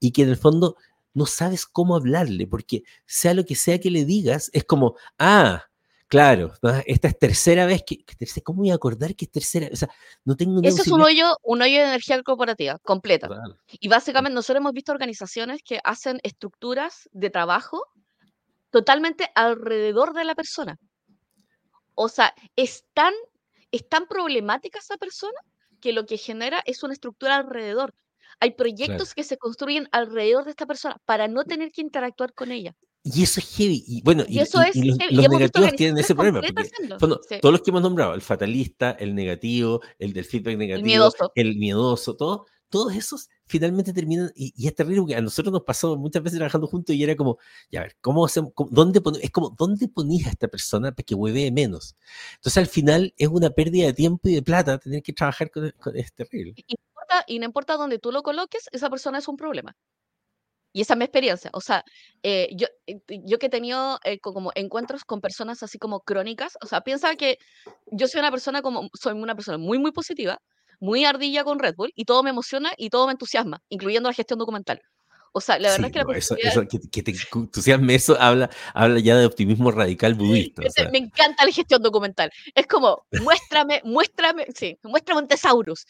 [0.00, 0.76] y que en el fondo
[1.14, 5.64] no sabes cómo hablarle, porque sea lo que sea que le digas, es como, ah,
[6.08, 6.52] claro,
[6.86, 8.04] esta es tercera vez que,
[8.42, 9.68] ¿cómo voy a acordar que es tercera?
[9.72, 9.88] O sea,
[10.24, 13.28] no tengo Eso es un hoyo, un hoyo de energía corporativa completa.
[13.70, 17.84] Y básicamente nosotros hemos visto organizaciones que hacen estructuras de trabajo
[18.70, 20.78] totalmente alrededor de la persona.
[21.94, 23.12] O sea, es tan,
[23.70, 25.38] es tan problemática esa persona
[25.80, 27.94] que lo que genera es una estructura alrededor.
[28.40, 32.52] Hay proyectos que se construyen alrededor de esta persona para no tener que interactuar con
[32.52, 32.74] ella.
[33.02, 33.84] Y eso es heavy.
[33.86, 34.52] Y bueno, y, los,
[35.30, 36.40] negativos tienen ese problema.
[36.98, 41.32] todos los que hemos nombrado, el fatalista, el negativo, el del feedback negativo, el miedoso,
[41.34, 45.96] el miedoso todo, todos esos finalmente terminan, y, es terrible porque a nosotros nos pasó
[45.96, 47.38] muchas veces trabajando juntos y era como,
[47.70, 48.52] ya ver, ¿cómo hacemos?
[48.70, 51.96] ¿Dónde es como, ¿dónde ponís a esta persona para que hueve menos?
[52.34, 55.72] Entonces al final es una pérdida de tiempo y de plata tener que trabajar con,
[55.78, 56.54] con es terrible.
[56.56, 56.76] Y
[57.08, 59.74] importa, y no importa dónde tú lo coloques, esa persona es un problema.
[60.74, 61.50] Y esa es mi experiencia.
[61.54, 61.82] O sea,
[62.22, 66.56] eh, yo, eh, yo que he tenido eh, como encuentros con personas así como crónicas,
[66.62, 67.38] o sea, piensa que
[67.86, 70.38] yo soy una persona como, soy una persona muy, muy positiva,
[70.80, 74.14] muy ardilla con Red Bull y todo me emociona y todo me entusiasma, incluyendo la
[74.14, 74.80] gestión documental.
[75.32, 76.36] O sea, la verdad es que la eso,
[76.90, 80.62] que, te entusiasme eso habla, habla ya de optimismo radical budista.
[80.90, 82.30] Me encanta la gestión documental.
[82.54, 85.86] Es como, muéstrame, muéstrame, sí, muéstrame un tesaurus.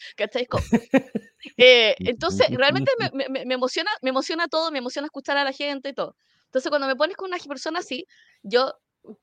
[1.57, 5.53] Eh, entonces, realmente me, me, me, emociona, me emociona todo, me emociona escuchar a la
[5.53, 6.15] gente y todo.
[6.45, 8.05] Entonces, cuando me pones con una persona así,
[8.43, 8.73] yo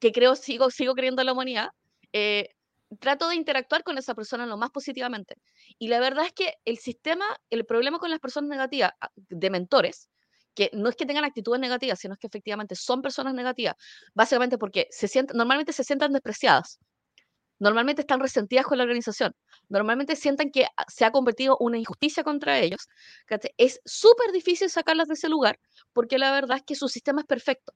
[0.00, 1.68] que creo, sigo, sigo creyendo en la humanidad,
[2.12, 2.55] eh,
[3.00, 5.36] trato de interactuar con esa persona lo más positivamente.
[5.78, 9.50] Y la verdad es que el sistema, el problema con las personas negativas, ah, de
[9.50, 10.08] mentores,
[10.54, 13.74] que no es que tengan actitudes negativas, sino que efectivamente son personas negativas,
[14.14, 16.78] básicamente porque se sienten, normalmente se sientan despreciadas,
[17.58, 19.34] normalmente están resentidas con la organización,
[19.68, 22.88] normalmente sientan que ah, se ha convertido una injusticia contra ellos,
[23.58, 25.58] es súper difícil sacarlas de ese lugar
[25.92, 27.74] porque la verdad es que su sistema es perfecto.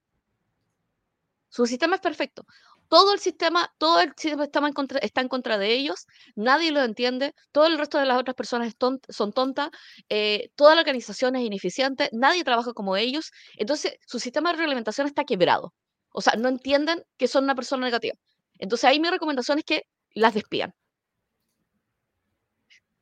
[1.49, 2.45] Su sistema es perfecto
[2.91, 7.67] todo el sistema, todo el sistema está en contra, de ellos, nadie lo entiende, todo
[7.67, 8.75] el resto de las otras personas
[9.07, 9.69] son tontas,
[10.09, 15.07] eh, toda la organización es ineficiente, nadie trabaja como ellos, entonces su sistema de reglamentación
[15.07, 15.73] está quebrado.
[16.11, 18.15] O sea, no entienden que son una persona negativa.
[18.59, 19.83] Entonces ahí mi recomendación es que
[20.13, 20.73] las despidan.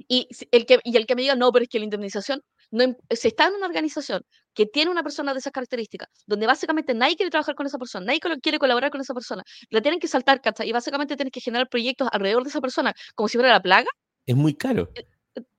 [0.08, 2.96] Y el que, y el que me diga, no, pero es que la indemnización, no,
[3.10, 4.24] si está en una organización
[4.60, 8.06] que tiene una persona de esas características, donde básicamente nadie quiere trabajar con esa persona,
[8.06, 11.70] nadie quiere colaborar con esa persona, la tienen que saltar, Y básicamente tienes que generar
[11.70, 13.88] proyectos alrededor de esa persona como si fuera la plaga.
[14.26, 14.92] Es muy caro.
[14.96, 15.06] Eh,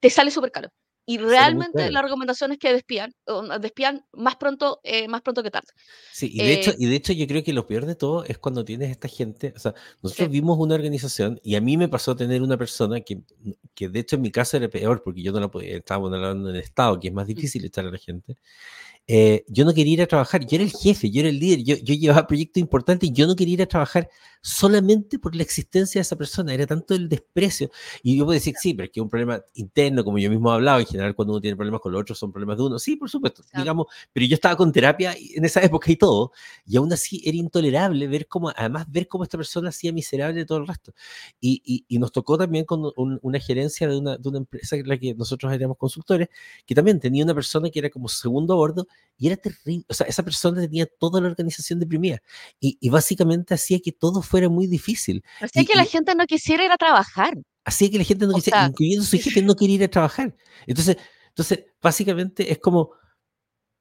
[0.01, 0.69] te sale súper caro.
[1.07, 3.13] Y realmente la recomendación es que despidan,
[3.61, 5.69] despidan más pronto, eh, más pronto que tarde.
[6.13, 8.25] Sí, y de, hecho, eh y de hecho yo creo que lo peor de todo
[8.25, 11.89] es cuando tienes esta gente, o sea, nosotros vimos una organización y a mí me
[11.89, 13.23] pasó a tener una persona que,
[13.75, 16.55] que de hecho en mi caso era peor porque yo no la podía, hablando en
[16.55, 17.35] el Estado, que es más mm.
[17.35, 18.37] difícil echar a la gente.
[19.13, 21.65] Eh, yo no quería ir a trabajar, yo era el jefe, yo era el líder,
[21.65, 24.09] yo, yo llevaba proyectos importantes y yo no quería ir a trabajar
[24.41, 27.71] solamente por la existencia de esa persona, era tanto el desprecio.
[28.05, 30.53] Y yo puedo decir, sí, pero es que es un problema interno, como yo mismo
[30.53, 32.79] he hablado, en general cuando uno tiene problemas con los otros son problemas de uno,
[32.79, 36.31] sí, por supuesto, digamos, pero yo estaba con terapia en esa época y todo,
[36.65, 40.59] y aún así era intolerable ver cómo, además ver cómo esta persona hacía miserable todo
[40.59, 40.95] el resto.
[41.41, 44.97] Y, y, nos tocó también con una gerencia de una, de una empresa en la
[44.97, 46.29] que nosotros éramos consultores,
[46.65, 48.87] que también tenía una persona que era como segundo a bordo
[49.21, 52.23] y era terrible, o sea, esa persona tenía toda la organización deprimida
[52.59, 55.23] y, básicamente hacía que todo fuera muy difícil.
[55.41, 57.35] Hacía que la gente no quisiera ir a trabajar.
[57.63, 60.35] Hacía que la gente no quisiera, incluyendo su jefe, no quería ir a trabajar.
[60.67, 60.97] Entonces,
[61.29, 62.93] entonces, básicamente es como,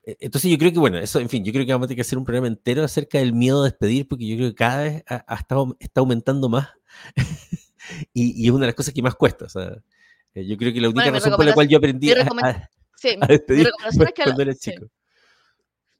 [0.03, 1.97] e, entonces yo creo que, bueno, eso, en fin, yo creo que vamos a tener
[1.97, 4.83] que hacer un programa entero acerca del miedo a despedir, porque yo creo que cada
[4.83, 6.67] vez ha, estado, está aumentando más
[8.13, 9.45] y, es una de las cosas que más cuesta.
[9.45, 9.77] O sea,
[10.33, 12.69] eh, yo creo que la única razón por la cual yo aprendí a,
[13.25, 14.87] despedir fue cuando era chico.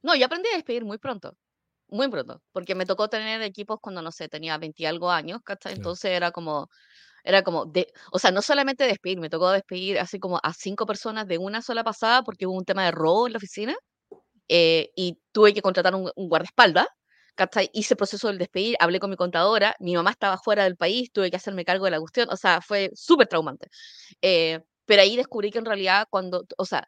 [0.02, 1.38] No, yo aprendí a despedir muy pronto,
[1.88, 5.42] muy pronto, porque me tocó tener equipos cuando, no sé, tenía 20 y algo años,
[5.44, 5.74] ¿cachai?
[5.74, 6.70] Entonces era como,
[7.24, 10.86] era como, de, o sea, no solamente despedir, me tocó despedir así como a cinco
[10.86, 13.76] personas de una sola pasada porque hubo un tema de robo en la oficina
[14.50, 16.88] eh, y tuve que contratar un, guardaespaldas,
[17.36, 17.70] ¿cachai?
[17.74, 21.12] Hice el proceso del despedir, hablé con mi contadora, mi mamá estaba fuera del país,
[21.12, 23.70] tuve que hacerme cargo de la cuestión, o sea, fue súper traumante.
[24.22, 26.88] Eh, pero ahí descubrí que en realidad cuando, o sea,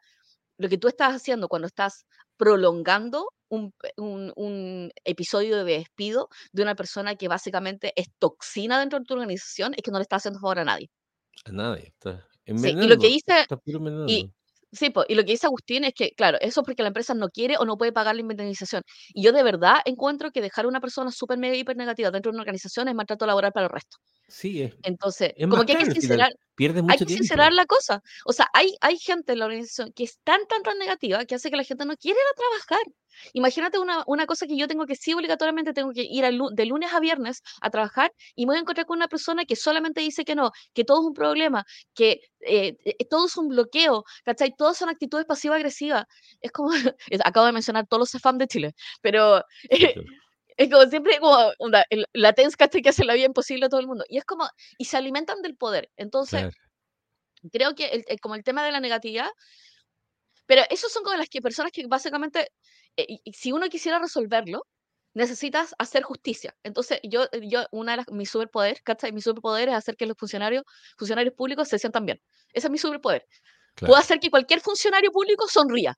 [0.58, 2.06] lo que tú estás haciendo cuando estás
[2.36, 9.14] prolongando un, episodio de despido de una persona que básicamente es toxina dentro de tu
[9.14, 10.90] organización es que no le está haciendo favor a nadie.
[11.44, 11.86] A nadie.
[11.86, 13.46] Está y lo que hice,
[14.74, 17.12] Sí, po, y lo que dice Agustín es que, claro, eso es porque la empresa
[17.12, 18.82] no quiere o no puede pagar la indemnización.
[19.12, 22.32] Y yo de verdad encuentro que dejar a una persona súper mega hiper negativa dentro
[22.32, 23.98] de una organización es maltrato laboral para el resto.
[24.32, 27.22] Sí, es, Entonces, es como que hay que sincerar, hay que tiempo.
[27.22, 28.02] sincerar la cosa.
[28.24, 31.34] O sea, hay, hay gente en la organización que es tan, tan, tan negativa que
[31.34, 32.34] hace que la gente no quiere ir a
[32.66, 32.92] trabajar.
[33.34, 36.64] Imagínate una, una cosa que yo tengo que sí obligatoriamente tengo que ir lu- de
[36.64, 40.00] lunes a viernes a trabajar y me voy a encontrar con una persona que solamente
[40.00, 41.64] dice que no, que todo es un problema,
[41.94, 44.54] que eh, eh, todo es un bloqueo, ¿cachai?
[44.56, 46.06] Todos son actitudes pasivo-agresivas.
[46.40, 46.70] Es como,
[47.24, 50.02] acabo de mencionar todos los CEFAM de Chile, pero Sí, claro.
[50.56, 53.80] Es como siempre como onda, el- la tensa que hace la vida imposible a todo
[53.80, 54.04] el mundo.
[54.08, 54.48] Y es como,
[54.78, 55.90] y se alimentan del poder.
[55.96, 56.56] Entonces, Claro.
[57.52, 59.28] creo que el- el- como el tema de la negatividad,
[60.46, 62.48] pero esos son como las que personas que básicamente,
[62.96, 64.66] eh, si uno quisiera resolverlo,
[65.14, 66.54] necesitas hacer justicia.
[66.62, 69.12] Entonces, yo, yo una de las, mis superpoderes, ¿cachai?
[69.12, 70.64] Mi superpoder es hacer que los funcionarios,
[70.98, 72.20] funcionarios públicos se sientan bien.
[72.52, 73.26] Ese es mi superpoder.
[73.76, 74.02] Puedo claro.
[74.02, 75.94] hacer que cualquier funcionario público sonría.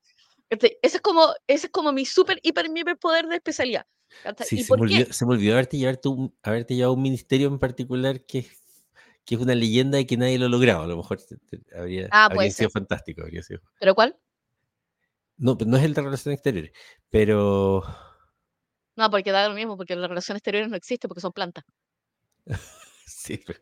[0.60, 3.86] Ese es como, ese es como mi super, hiper, hiper poder de especialidad.
[4.22, 4.46] ¿cachai?
[4.46, 4.94] Sí, ¿Y se por me, qué?
[4.94, 8.84] olvidó, se me olvidó haberte, llevarte un- haberte llevado un ministerio en particular que, es-
[9.24, 10.82] que es una leyenda y que nadie lo ha logrado.
[10.82, 13.22] A lo mejor te- te- habría, Ah, habría sido fantástico.
[13.22, 13.60] Habría sido.
[13.80, 14.16] ¿Pero cuál?
[15.36, 16.72] No, pero no es el de relaciones exteriores,
[17.10, 17.82] pero
[18.96, 21.64] No, porque da lo mismo, porque las relaciones exteriores no existen porque son plantas.
[23.06, 23.60] sí, pero-.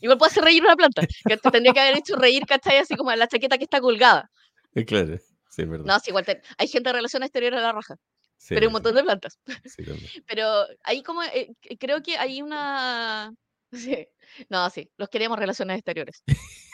[0.00, 1.02] Igual puede hacer reír una planta.
[1.26, 2.76] Que te tendría que haber hecho reír, ¿cachai?
[2.76, 4.30] Así como la chaqueta que está colgada.
[4.88, 5.18] Claro,
[5.50, 5.84] sí, es verdad.
[5.86, 7.96] No, sí, igual te- hay gente de relaciones exteriores a la raja,
[8.36, 9.38] Sí, pero hay un montón de plantas.
[10.26, 13.32] Pero ahí como, eh, creo que hay una...
[13.72, 14.06] Sí.
[14.48, 16.22] No, sí, los queremos relaciones exteriores.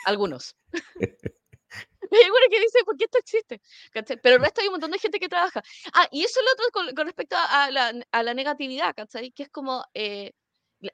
[0.05, 0.55] Algunos.
[0.99, 3.61] Hay algunos que dicen, ¿por qué esto existe?
[3.91, 4.19] ¿Cachai?
[4.21, 5.63] Pero el resto hay un montón de gente que trabaja.
[5.93, 9.31] Ah, y eso es lo otro con, con respecto a, la, a la negatividad, ¿cachai?
[9.31, 10.33] Que es como, eh,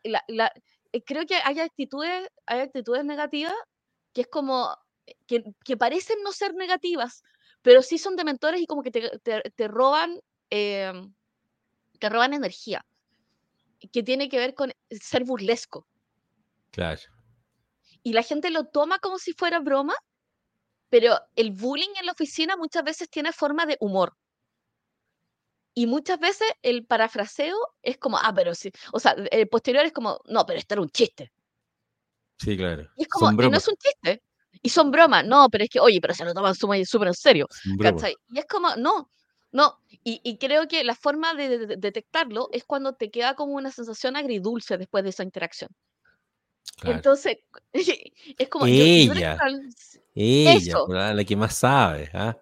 [0.03, 0.53] la, la-
[0.93, 3.53] eh, creo que hay actitudes, hay actitudes negativas
[4.13, 4.77] que es como,
[5.25, 7.23] que, que parecen no ser negativas,
[7.61, 11.13] pero sí son dementores y como que te, te, te roban, em,
[11.99, 12.85] te roban energía,
[13.91, 15.87] que tiene que ver con ser burlesco.
[16.71, 17.01] Claro.
[18.03, 19.95] y la gente lo toma como si fuera broma,
[20.89, 24.15] pero el bullying en la oficina muchas veces tiene forma de humor.
[25.73, 29.91] Y muchas veces el parafraseo es como, ah, pero sí, o sea, el posterior es
[29.91, 31.31] como, no, pero esto era un chiste.
[32.39, 32.89] Sí, claro.
[32.95, 33.63] Y es como, y no bromas.
[33.63, 34.23] es un chiste.
[34.61, 37.47] Y son bromas, no, pero es que, oye, pero se lo toman súper en serio.
[37.91, 38.15] ¿cachai?
[38.31, 39.09] Y es como, no,
[39.51, 39.79] no.
[40.03, 43.53] Y, y creo que la forma de, de- de detectarlo es cuando te queda como
[43.53, 45.69] una sensación agridulce después de esa interacción.
[46.79, 46.97] Claro.
[46.97, 47.37] Entonces,
[47.73, 49.37] es como, yo, yo en Ella.
[50.15, 52.37] Ella, pues, ah, la que más sabe, ¿ah?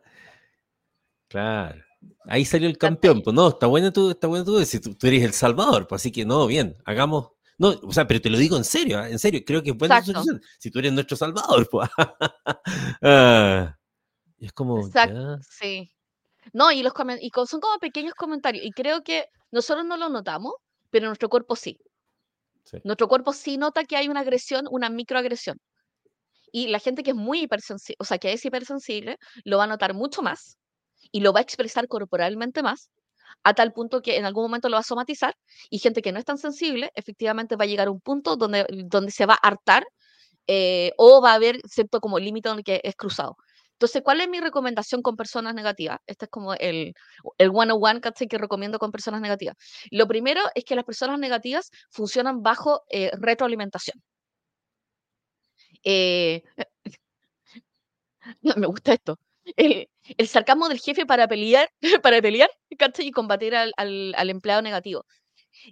[1.28, 1.82] Claro.
[2.26, 5.08] Ahí salió el campeón, pues no, está bueno tú, está bueno tú, si tú, tú
[5.08, 7.30] eres el Salvador, pues así que no, bien, hagamos.
[7.58, 9.10] No, o sea, pero te lo digo en serio, ¿ah?
[9.10, 10.24] en serio, creo que es buena Exacto.
[10.24, 10.42] solución.
[10.60, 11.90] Si tú eres nuestro Salvador, pues.
[13.02, 13.78] Ah,
[14.38, 15.92] es como, Exacto, ya, sí.
[16.54, 18.66] No, y los y son como pequeños comentarios.
[18.66, 20.54] Y creo que nosotros no lo notamos,
[20.90, 21.78] pero nuestro cuerpo sí.
[22.66, 22.78] Sí.
[22.84, 25.58] Nuestro cuerpo sí nota que hay una agresión, una microagresión.
[26.52, 29.68] Y la gente que es muy hipersensible, o sea, que es hipersensible, lo va a
[29.68, 30.58] notar mucho más
[31.12, 32.90] y lo va a expresar corporalmente más,
[33.44, 35.36] a tal punto que en algún momento lo va a somatizar.
[35.70, 38.66] Y gente que no es tan sensible, efectivamente va a llegar a un punto donde,
[38.86, 39.86] donde se va a hartar
[40.48, 43.38] eh, o va a haber cierto como límite donde que es cruzado.
[43.74, 46.00] Entonces, ¿cuál es mi recomendación con personas negativas?
[46.08, 46.94] Este es como el,
[47.38, 48.28] el one-on-one ¿cachai?
[48.28, 49.56] que recomiendo con personas negativas.
[49.92, 54.02] Lo primero es que las personas negativas funcionan bajo eh, retroalimentación.
[55.84, 56.42] Eh,
[58.58, 59.18] me gusta esto.
[59.56, 59.88] El,
[60.18, 61.70] el sarcasmo del jefe para pelear,
[62.04, 63.08] para pelear ¿cachai?
[63.08, 65.06] y combatir al, al- al empleado negativo.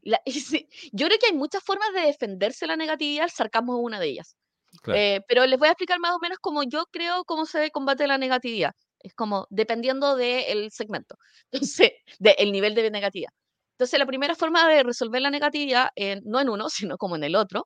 [0.04, 3.84] La- sí, yo creo que hay muchas formas de defenderse la negatividad, el sarcasmo es
[3.84, 4.36] una de ellas.
[4.82, 5.00] claro.
[5.00, 8.08] Eh, pero les voy a explicar más o menos cómo yo creo cómo se combate
[8.08, 8.74] la negatividad.
[9.00, 11.16] Es como dependiendo del segmento,
[11.52, 13.32] entonces, del nivel de negatividad.
[13.74, 17.24] Entonces, la primera forma de resolver la negatividad, eh, no en uno, sino como en
[17.24, 17.66] el otro,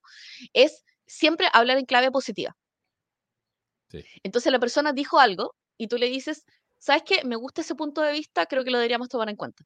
[0.53, 2.55] es siempre hablar en clave positiva.
[3.91, 4.03] Sí.
[4.23, 6.45] Entonces, la persona dijo algo y tú le dices,
[6.79, 7.23] ¿sabes qué?
[7.25, 9.63] Me gusta ese punto de vista, creo que lo deberíamos tomar en cuenta.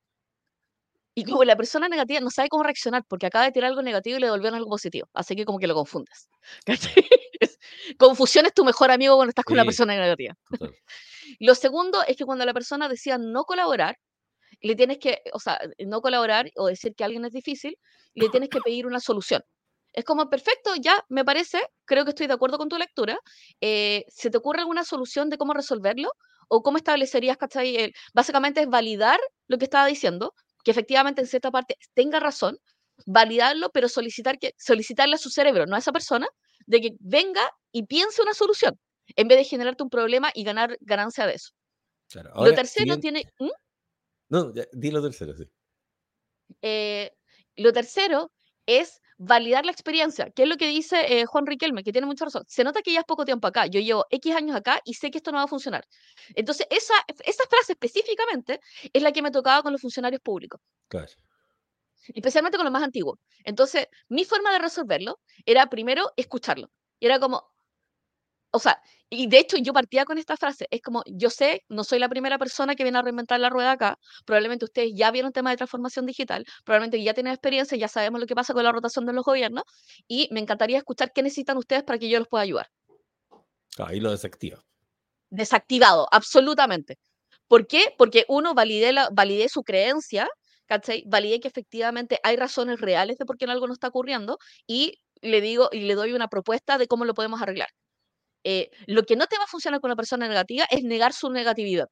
[1.14, 4.18] Y como la persona negativa no sabe cómo reaccionar porque acaba de tirar algo negativo
[4.18, 6.30] y le devolvieron algo positivo, así que como que lo confundes.
[7.98, 9.66] Confusión es tu mejor amigo cuando estás con Sí.
[9.66, 10.36] persona negativa.
[10.50, 10.74] total.
[11.40, 13.98] Lo segundo es que cuando la persona decida no colaborar,
[14.62, 17.78] le tienes que, o sea, no colaborar o decir que alguien es difícil,
[18.16, 19.44] le tienes que pedir una solución.
[19.94, 23.20] Es como, perfecto, ya me parece, creo que estoy de acuerdo con tu lectura.
[23.60, 26.12] eh, ¿Se te ocurre alguna solución de cómo resolverlo?
[26.48, 27.94] ¿O cómo establecerías, cachai?
[28.14, 30.34] básicamente es validar lo que estaba diciendo,
[30.64, 32.58] que efectivamente en cierta parte tenga razón,
[33.06, 36.28] validarlo, pero solicitar que, solicitarle a su cerebro, no a esa persona,
[36.66, 38.80] de que venga y piense una solución.
[39.16, 41.52] en vez de generarte un problema y ganar ganancia de eso.
[42.36, 43.26] lo tercero tiene...
[43.40, 43.50] ¿Mm?
[44.30, 45.44] No, di lo tercero, sí.
[46.62, 47.12] Eh,
[47.58, 48.32] lo tercero
[48.66, 52.26] es validar la experiencia, que es lo que dice eh, Juan Riquelme, que tiene mucha
[52.26, 52.44] razón.
[52.48, 55.12] Se nota que ya es poco tiempo acá, yo llevo X años acá y sé
[55.12, 55.88] que esto no va a funcionar.
[56.34, 58.60] Entonces, esa, esa frase específicamente
[58.92, 60.60] es la que me tocaba con los funcionarios públicos.
[60.88, 61.12] Claro.
[62.08, 63.20] Especialmente con los más antiguos.
[63.44, 66.72] Entonces, mi forma de resolverlo era primero escucharlo.
[67.00, 67.44] Y era como,
[68.50, 68.82] o sea,
[69.14, 72.08] y de hecho yo partía con esta frase, es como, yo sé, no soy la
[72.08, 75.58] primera persona que viene a reinventar la rueda acá, probablemente ustedes ya vieron tema de
[75.58, 79.12] transformación digital, probablemente ya tienen experiencia, ya sabemos lo que pasa con la rotación de
[79.12, 79.66] los gobiernos,
[80.08, 82.70] y me encantaría escuchar qué necesitan ustedes para que yo los pueda ayudar.
[83.78, 84.64] Ahí lo desactiva.
[85.30, 86.98] Desactivado, absolutamente.
[87.50, 87.94] ¿Por qué?
[87.98, 90.30] Porque uno valide, la, validé su creencia,
[90.68, 91.04] ¿cachai?
[91.06, 95.42] Validé que efectivamente hay razones reales de por qué algo no está ocurriendo y le
[95.42, 97.68] digo y le doy una propuesta de cómo lo podemos arreglar.
[98.44, 101.30] Eh, lo que no te va a funcionar con una persona negativa es negar su
[101.30, 101.90] negatividad.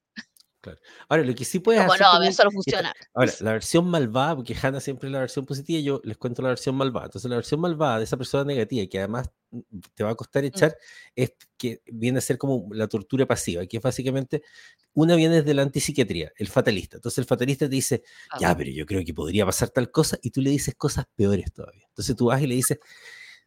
[0.62, 0.78] Claro.
[1.08, 2.02] Ahora, lo que sí puedes hacer.
[2.02, 2.94] No, eso no funciona.
[3.14, 6.50] ahora, la versión malvada, porque Hannah siempre es la versión positiva, yo les cuento la
[6.50, 7.06] versión malvada.
[7.06, 9.60] Entonces, la versión malvada de esa persona negativa, que además mm,
[9.94, 10.48] te va a costar mm.
[10.48, 10.78] echar,
[11.16, 14.44] es que viene a ser como la tortura pasiva, que es básicamente
[14.94, 16.98] una viene desde la antipsiquiatría, el fatalista.
[16.98, 18.04] Entonces, el fatalista te dice,
[18.38, 21.54] ya, pero yo creo que podría pasar tal cosa, y tú le dices cosas peores
[21.54, 21.86] todavía.
[21.88, 22.80] Entonces, tú vas y le dices,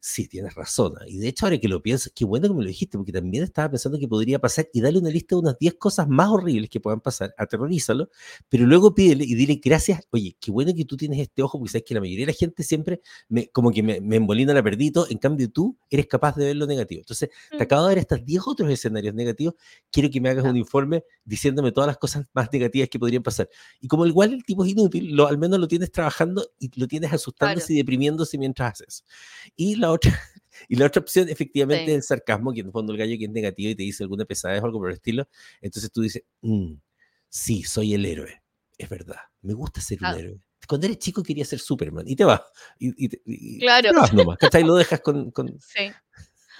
[0.05, 0.95] sí, tienes razón.
[1.07, 3.45] Y de hecho, ahora que lo pienso, qué bueno que me lo dijiste, porque también
[3.45, 6.69] estaba pensando que podría pasar y dale una lista de unas 10 cosas más horribles
[6.69, 8.11] que puedan pasar, aterrorízalo,
[8.49, 11.71] pero luego pídele y dile gracias, oye, qué bueno que tú tienes este ojo, porque
[11.71, 14.63] sabes que la mayoría de la gente siempre me, como que me, me embolina la
[14.63, 17.03] perdito, en cambio tú eres capaz de ver lo negativo.
[17.03, 17.63] Entonces, te mm.
[17.63, 19.55] acabo de dar estos 10 otros escenarios negativos,
[19.93, 23.49] quiero que me hagas un informe diciéndome todas las cosas más negativas que podrían pasar.
[23.81, 26.89] Y como igual el tipo es inútil, lo, al menos lo tienes trabajando y lo
[26.89, 29.05] tienes asustándose y deprimiéndose mientras haces.
[29.55, 30.13] Y la otra,
[30.69, 33.25] y la otra opción efectivamente es el sarcasmo, que en el fondo el gallo que
[33.25, 35.29] es negativo y te dice alguna pesadez o algo por el estilo.
[35.61, 36.75] Entonces tú dices, mm,
[37.29, 38.43] sí, soy el héroe.
[38.79, 40.41] Es verdad, me gusta ser un héroe.
[40.67, 42.41] Cuando eres chico quería ser Superman y te vas.
[42.79, 43.91] Y, claro.
[43.91, 44.63] Te vas nomás, ¿cachai?
[44.63, 45.59] Lo dejas con, con...
[45.61, 45.91] Sí.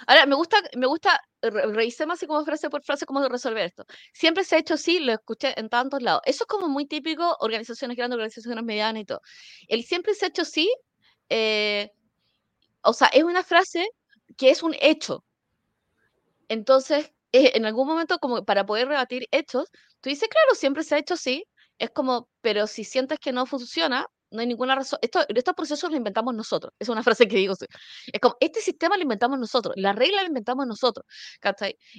[0.07, 3.85] Ahora, me gusta, me gusta, revisemos así como frase por frase cómo resolver esto.
[4.13, 6.21] Siempre se ha hecho así, lo escuché en tantos lados.
[6.25, 9.21] Eso es como muy típico, organizaciones grandes, organizaciones medianas y todo.
[9.67, 10.69] El siempre se ha hecho así,
[11.29, 11.91] eh,
[12.83, 13.87] o sea, es una frase
[14.37, 15.23] que es un hecho.
[16.49, 19.69] Entonces, eh, en algún momento, como para poder rebatir hechos,
[20.01, 21.45] tú dices, claro, siempre se ha hecho así.
[21.79, 24.99] Es como, pero si sientes que no funciona, no hay ninguna razón.
[25.01, 26.73] Esto, estos procesos los inventamos nosotros.
[26.79, 27.53] Es una frase que digo.
[28.11, 31.05] Es como, este sistema lo inventamos nosotros, la regla la inventamos nosotros.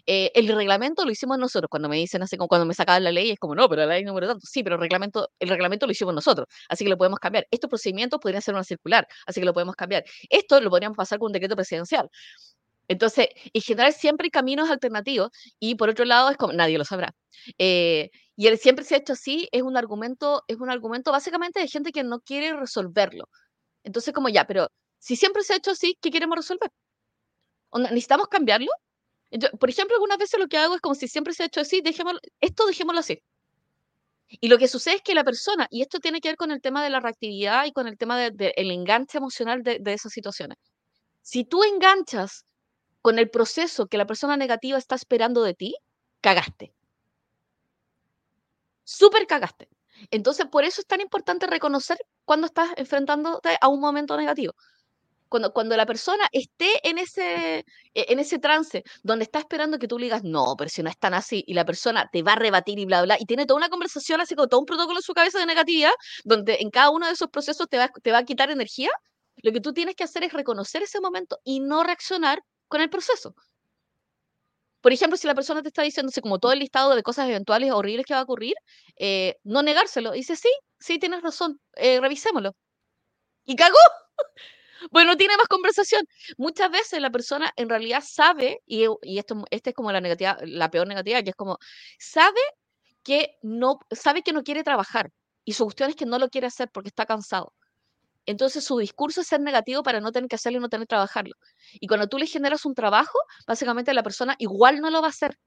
[0.07, 1.69] Eh, el reglamento lo hicimos nosotros.
[1.71, 3.95] Cuando me dicen así, como cuando me sacaban la ley, es como, no, pero la
[3.95, 4.47] ley número tanto.
[4.47, 6.47] Sí, pero el reglamento, el reglamento lo hicimos nosotros.
[6.69, 7.47] Así que lo podemos cambiar.
[7.51, 9.07] Estos procedimientos podrían ser una circular.
[9.27, 10.05] Así que lo podemos cambiar.
[10.29, 12.11] Esto lo podríamos pasar con un decreto presidencial.
[12.89, 16.85] Entonces, en general siempre hay caminos alternativos y por otro lado es como, nadie lo
[16.85, 17.15] sabrá.
[17.59, 21.61] Eh, y el siempre se ha hecho así es un argumento, es un argumento básicamente
[21.61, 23.29] de gente que no quiere resolverlo.
[23.85, 24.69] Entonces, como ya, pero
[24.99, 26.71] si siempre se ha hecho así, ¿qué queremos resolver?
[27.75, 28.71] ¿Necesitamos cambiarlo?
[29.59, 31.81] por ejemplo, algunas veces lo que hago es como si siempre se ha hecho así,
[31.81, 33.21] dejémoslo, esto dejémoslo así.
[34.29, 36.61] Y lo que sucede es que la persona, y esto tiene que ver con el
[36.61, 40.13] tema de la reactividad y con el tema del de, enganche emocional de, de esas
[40.13, 40.57] situaciones.
[41.23, 42.45] Si tú enganchas
[43.03, 45.75] con el proceso que la persona negativa está esperando de ti,
[46.21, 46.74] cagaste
[48.85, 49.69] súper cagaste.
[50.11, 54.55] Entonces, por eso es tan importante reconocer cuando estás enfrentándote a un momento negativo.
[55.29, 57.65] Cuando, cuando la persona esté en ese, e,
[57.95, 61.15] en ese trance donde está esperando que tú digas, no, pero si no es tan
[61.15, 63.69] así, y la persona te va a rebatir y bla, bla, y tiene toda una
[63.69, 65.93] conversación así con todo un protocolo en su cabeza de negatividad,
[66.25, 68.91] donde en cada uno de esos procesos te va, te va a quitar energía,
[69.43, 72.91] lo que tú tienes que hacer es reconocer ese momento y no reaccionar con el
[72.91, 73.35] proceso.
[74.85, 77.73] Por ejemplo, si la persona te está diciendo como todo el listado de cosas eventuales
[77.73, 78.55] horribles que va a ocurrir,
[78.99, 80.13] eh, no negárselo.
[80.13, 82.53] Dice, sí, sí, tienes razón, eh, revisémoslo.
[83.45, 83.77] Y cagó.
[84.93, 86.03] Bueno, tiene más conversación.
[86.37, 90.37] Muchas veces la persona en realidad sabe, y, y esto este es como la negativa,
[90.43, 91.59] la peor negativa, que es como,
[91.99, 92.41] sabe
[93.05, 95.11] que no, sabe que no quiere trabajar.
[95.45, 97.55] Y su cuestión es que no lo quiere hacer porque está cansado.
[98.27, 100.91] Entonces su discurso es ser negativo para no tener que hacerlo y no tener que
[100.91, 101.35] trabajarlo.
[101.75, 105.11] Y cuando tú le generas un trabajo, básicamente la persona igual no lo va a
[105.11, 105.39] hacer.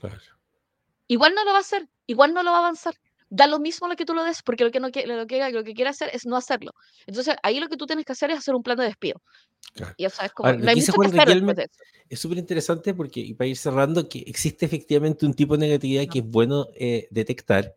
[0.00, 0.20] Claro.
[1.06, 2.94] Igual no lo va a hacer, igual no lo va a avanzar.
[3.30, 5.64] Da lo mismo lo que tú lo des, porque lo que, no, lo que, lo
[5.64, 6.72] que quiere hacer es no hacerlo.
[7.06, 9.20] Entonces ahí lo que tú tienes que hacer es hacer un plan de despido.
[9.72, 9.94] Claro.
[9.96, 10.50] Y sabes cómo.
[12.08, 16.04] es súper interesante porque, y para ir cerrando, que existe efectivamente un tipo de negatividad
[16.10, 17.74] que es bueno eh, detectar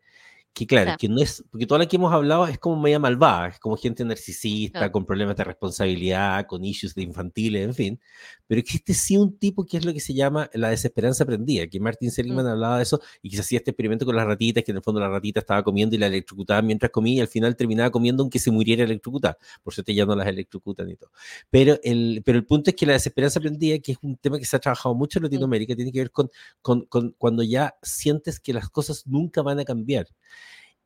[0.57, 3.49] que claro, que no es, porque toda la que hemos hablado es como media malvada,
[3.49, 7.99] es como gente narcisista, con problemas de responsabilidad, con issues de infantiles, en fin,
[8.47, 11.79] pero existe sí un tipo que es lo que se llama la desesperanza aprendida, que
[11.79, 12.49] Martin Seligman mm.
[12.49, 14.83] hablaba de eso y que se hacía este experimento con las ratitas, que en el
[14.83, 18.23] fondo la ratita estaba comiendo y la electrocutaba mientras comía y al final terminaba comiendo
[18.23, 21.11] aunque se muriera electrocutada, por suerte ya no las electrocutan y todo.
[21.51, 24.45] Pero el, pero el punto es que la desesperanza aprendida, que es un tema que
[24.45, 25.25] se ha trabajado mucho en mm.
[25.25, 26.31] Latinoamérica, tiene que ver con,
[26.63, 30.07] con, con cuando ya sientes que las cosas nunca van a cambiar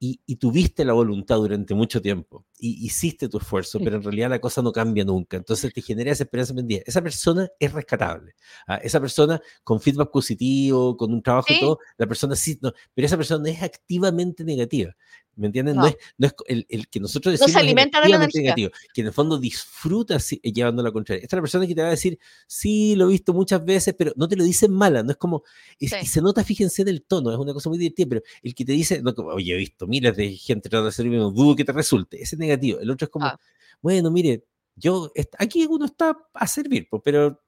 [0.04, 4.42] y, tuviste la voluntad durante mucho tiempo y hiciste tu esfuerzo, pero en realidad la
[4.42, 5.38] cosa no cambia nunca.
[5.38, 6.82] Entonces te genera esa esperanza pendida.
[6.88, 8.34] Esa persona es rescatable.
[8.68, 8.78] ¿ah?
[8.78, 13.06] Esa persona con feedback positivo, con un trabajo y todo, la persona sí, no, pero
[13.06, 14.96] esa persona es activamente negativa.
[15.36, 15.78] ¿Me entienden?
[15.78, 18.70] No, es, no es el, el, que nosotros decimos no se alimenta de la negativo,
[18.94, 21.24] que en el fondo disfruta eh, llevando la contraria.
[21.24, 23.96] Esta es la persona que te va a decir, sí, lo he visto muchas veces,
[23.98, 25.44] pero no te lo dicen mala, no es como,
[25.80, 28.74] y se nota, fíjense, del tono, es una cosa muy divertida, pero el que te
[28.74, 31.66] dice, no, oye, he visto miles de gente tratando de hacer lo mismo, dudo que
[31.66, 32.80] te resulte, ese es negativo.
[32.80, 33.40] El otro es como, ah.
[33.82, 37.40] bueno, mire, yo, aquí uno está a servir, pero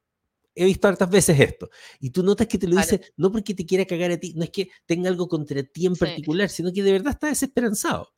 [0.55, 1.69] he visto hartas veces esto.
[1.99, 4.43] Y tú notas que te lo dice no porque te quiera cagar a ti, no
[4.43, 8.09] es que tenga algo contra ti en particular, sino que de verdad está desesperanzado.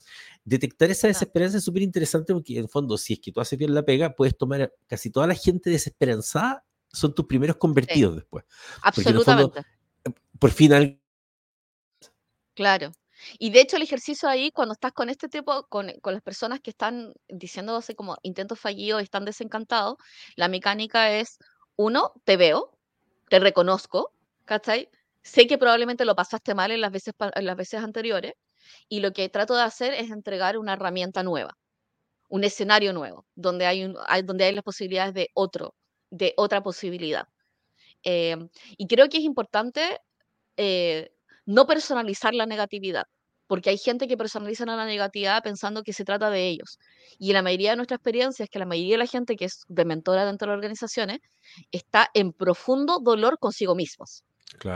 [0.43, 3.73] Detectar esa desesperanza es súper interesante porque en fondo, si es que tú haces bien
[3.73, 8.45] la pega, puedes tomar casi toda la gente desesperanzada, son tus primeros convertidos después.
[8.82, 9.59] Absolutamente.
[10.05, 10.99] Eh, por fin
[12.53, 12.91] Claro.
[13.39, 16.59] Y de hecho el ejercicio ahí, cuando estás con este tipo, con, con las personas
[16.61, 19.95] que están diciéndose como intentos fallidos están desencantados,
[20.36, 21.38] la mecánica es,
[21.76, 22.78] uno, te veo,
[23.30, 24.11] te reconozco,
[24.45, 24.89] ¿cachai?
[25.23, 28.34] Sé que probablemente lo pasaste mal en las veces, en las veces anteriores
[28.89, 31.57] y lo que trato de hacer es entregar una herramienta nueva,
[32.30, 35.76] un escenario nuevo, donde hay, un, donde hay las posibilidades de otro,
[36.11, 37.28] de otra posibilidad.
[38.03, 39.99] Em, y creo que es importante
[40.57, 41.11] eh,
[41.45, 43.05] no personalizar la negatividad
[43.47, 46.79] porque hay gente que personaliza la negatividad pensando que se trata de ellos.
[47.19, 49.63] Y la mayoría de nuestra experiencia es que la mayoría de la gente que es
[49.67, 51.19] de mentora dentro de las organizaciones
[51.71, 54.23] está en profundo dolor consigo mismos.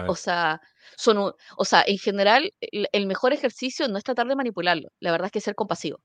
[0.08, 0.62] O sea,
[0.98, 5.28] son o sea, en general, el, mejor ejercicio no es tratar de manipularlo, la verdad
[5.28, 6.00] es que es ser compasivo.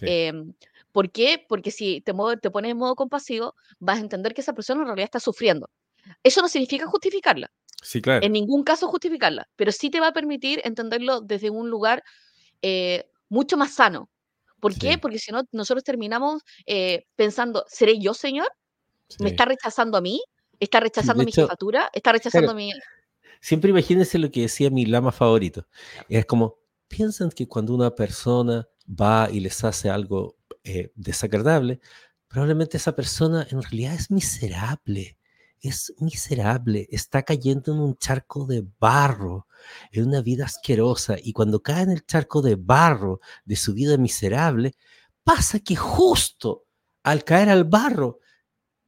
[0.00, 0.52] Em,
[0.90, 1.44] ¿Por qué?
[1.48, 4.86] Porque si te, te pones en modo compasivo, vas a entender que esa persona en
[4.88, 5.70] realidad está sufriendo.
[6.22, 7.50] Eso no significa justificarla.
[8.22, 12.02] En ningún caso justificarla, pero sí te va a permitir entenderlo desde un lugar
[12.62, 14.10] eh, mucho más sano.
[14.60, 14.96] ¿Por qué?
[14.96, 18.48] Porque si no, nosotros terminamos eh, pensando, ¿seré yo, Señor?
[19.18, 20.22] ¿Me está rechazando a mí?
[20.58, 21.90] ¿Está rechazando mi jefatura?
[21.92, 22.72] ¿Está rechazando mi...?
[23.40, 25.66] Siempre imagínense lo que decía mi lama favorito.
[26.08, 26.56] Es como,
[26.88, 31.80] piensan que cuando una persona va y les hace algo eh, desagradable,
[32.26, 35.18] probablemente esa persona en realidad es miserable
[35.68, 39.46] es miserable, está cayendo en un charco de barro,
[39.90, 43.96] en una vida asquerosa, y cuando cae en el charco de barro de su vida
[43.96, 44.74] miserable,
[45.22, 46.66] pasa que justo
[47.02, 48.20] al caer al barro,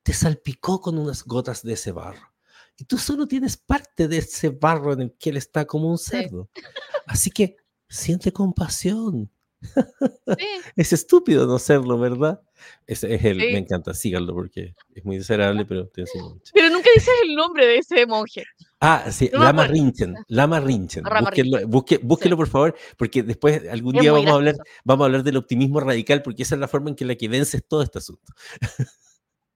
[0.02, 2.32] te salpicó con unas gotas de ese barro.
[2.76, 5.98] Y tú solo tienes parte de ese barro en el que él está como un
[5.98, 6.50] cerdo.
[7.06, 7.56] Así que
[7.88, 9.30] siente compasión,
[10.76, 12.40] es estúpido no serlo, ¿verdad?
[12.86, 16.52] Ese es el, me encanta, síganlo porque es muy desagradable, pero te enseño mucho.
[16.54, 18.44] Pero nunca dices el nombre de ese monje.
[18.80, 21.04] Ah, sí, Lama Rinchen, Lama Rinchen.
[22.02, 25.80] Búsquelo, por favor, porque después algún día vamos a, hablar, vamos a hablar del optimismo
[25.80, 28.32] radical, porque esa es la forma en que la que vences todo este asunto.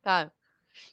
[0.02, 0.32] Claro.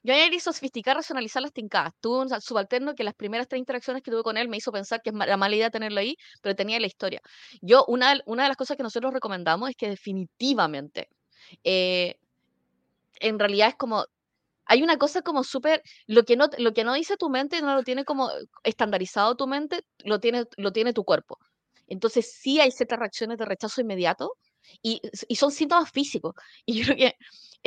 [0.04, 1.93] Yo ayer hizo sofisticar, racionalizar las tincadas.
[2.02, 5.02] Tuve un subalterno que las primeras tres interacciones que tuve con él me hizo pensar
[5.02, 7.22] que es la mala idea tenerlo ahí, pero tenía la historia.
[7.62, 11.10] Yo, una, una de las cosas que nosotros recomendamos es que definitivamente,
[11.64, 12.16] eh,
[13.20, 14.06] en realidad es como,
[14.66, 17.76] hay una cosa como súper, lo, que no, lo que no dice tu mente no
[17.76, 18.30] lo tiene como
[18.64, 21.39] estandarizado tu mente, lo tiene, lo tiene tu cuerpo.
[21.88, 24.34] Entonces sí hay ciertas reacciones de rechazo inmediato
[24.82, 26.34] y, y son síntomas físicos.
[26.66, 27.16] Y yo creo que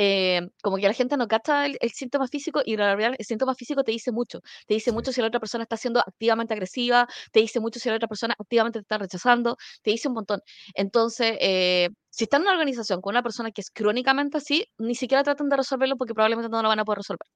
[0.03, 3.55] eh, como que la gente no capta el, síntoma físico y la realidad el síntoma
[3.55, 4.40] físico te dice mucho.
[4.66, 7.90] Te dice mucho si la otra persona está siendo activamente agresiva, te dice mucho si
[7.90, 10.40] la otra persona activamente te está rechazando, te dice un montón.
[10.74, 14.94] Entonces, eh, si están en una organización con una persona que es crónicamente así, ni
[14.94, 17.26] siquiera tratan de resolverlo porque probablemente no lo van a poder resolver.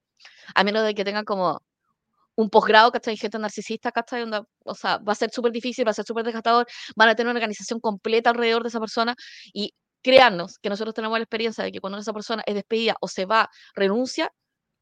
[0.55, 1.61] A menos de que tengan como
[2.37, 3.17] un posgrado, ¿cachai?
[3.17, 4.25] Gente narcisista, ¿cachai?
[4.65, 7.31] o sea, va a ser súper difícil, va a ser súper desgastador, van a tener
[7.31, 9.15] una organización completa alrededor de esa persona
[9.53, 9.75] y
[10.05, 13.27] créannos que nosotros tenemos la experiencia de que cuando esa persona es despedida o se
[13.27, 14.31] va, renuncia,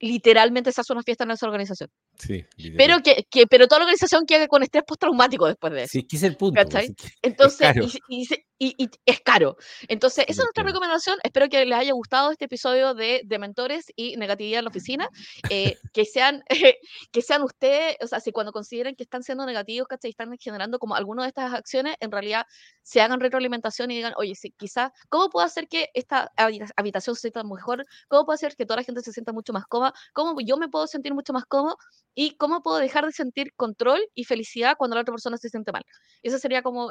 [0.01, 1.91] literalmente se hace una fiesta en esa organización.
[2.27, 2.45] Sí.
[2.77, 5.91] Pero que, que- pero toda la organización queda con estrés postraumático después de eso.
[5.93, 6.61] Sí, es que ese es el punto.
[6.70, 7.85] pues, que- Entonces, caro.
[8.09, 8.27] y, y
[8.64, 9.57] y- y es caro.
[9.89, 11.18] Entonces, esa es nuestra recomendación.
[11.25, 15.09] Espero que les haya gustado este episodio de, de mentores y negatividad en la oficina.
[15.51, 16.45] Eh, que, sean,
[17.11, 20.11] que sean ustedes, o sea, si cuando consideren que están siendo negativos, ¿cachai?
[20.12, 22.45] Están generando como alguna de estas acciones, en realidad
[22.83, 27.16] se hagan retroalimentación y digan, oye, sí, quizás, ¿cómo puedo hacer que esta habita- habitación
[27.16, 27.85] se sienta mejor?
[28.07, 29.93] ¿Cómo puedo hacer que toda la gente se sienta mucho más cómoda?
[30.12, 31.77] ¿Cómo yo me puedo sentir mucho más cómodo?
[32.15, 35.73] ¿Y cómo puedo dejar de sentir control y felicidad cuando la otra persona se siente
[35.73, 35.85] mal?
[36.23, 36.91] Esa sería como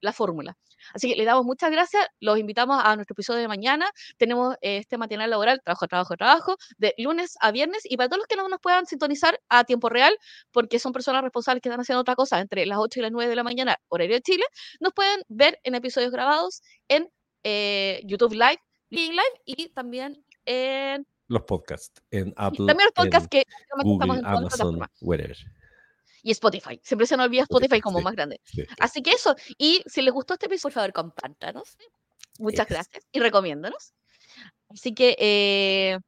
[0.00, 0.56] la fórmula.
[0.94, 3.90] Así que le damos muchas gracias, los invitamos a nuestro episodio de mañana.
[4.16, 7.82] Tenemos eh, este matinal laboral, trabajo, trabajo, trabajo, de lunes a viernes.
[7.84, 10.16] Y para todos los que no nos puedan sintonizar a tiempo real,
[10.52, 13.28] porque son personas responsables que están haciendo otra cosa entre las 8 y las 9
[13.28, 14.44] de la mañana, horario de Chile,
[14.80, 17.10] nos pueden ver en episodios grabados en
[17.44, 18.60] eh, YouTube Live,
[18.90, 23.84] Live y también en Los podcasts en y Apple, también los podcasts en que estamos
[23.84, 25.36] Google, en todas las Amazon, wherever.
[26.22, 26.80] Y Spotify.
[26.82, 28.04] Siempre se nos olvida Spotify como sí.
[28.04, 28.40] más grande.
[28.44, 28.64] Sí.
[28.80, 29.36] Así que eso.
[29.56, 31.76] Y si les gustó este episodio, por favor, compártanos.
[32.38, 32.76] Muchas Yes.
[32.76, 33.06] gracias.
[33.12, 33.94] Y recomiéndanos.
[34.68, 35.98] Así que, eh,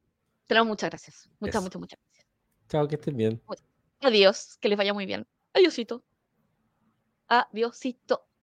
[0.47, 1.29] tenemos muchas gracias.
[1.39, 2.27] Muchas, muchas, muchas gracias.
[2.69, 3.43] Chao, que estén bien.
[4.01, 4.57] Adiós.
[4.61, 5.27] Que les vaya muy bien.
[5.53, 6.03] Adiosito.
[7.29, 8.30] Adiosito.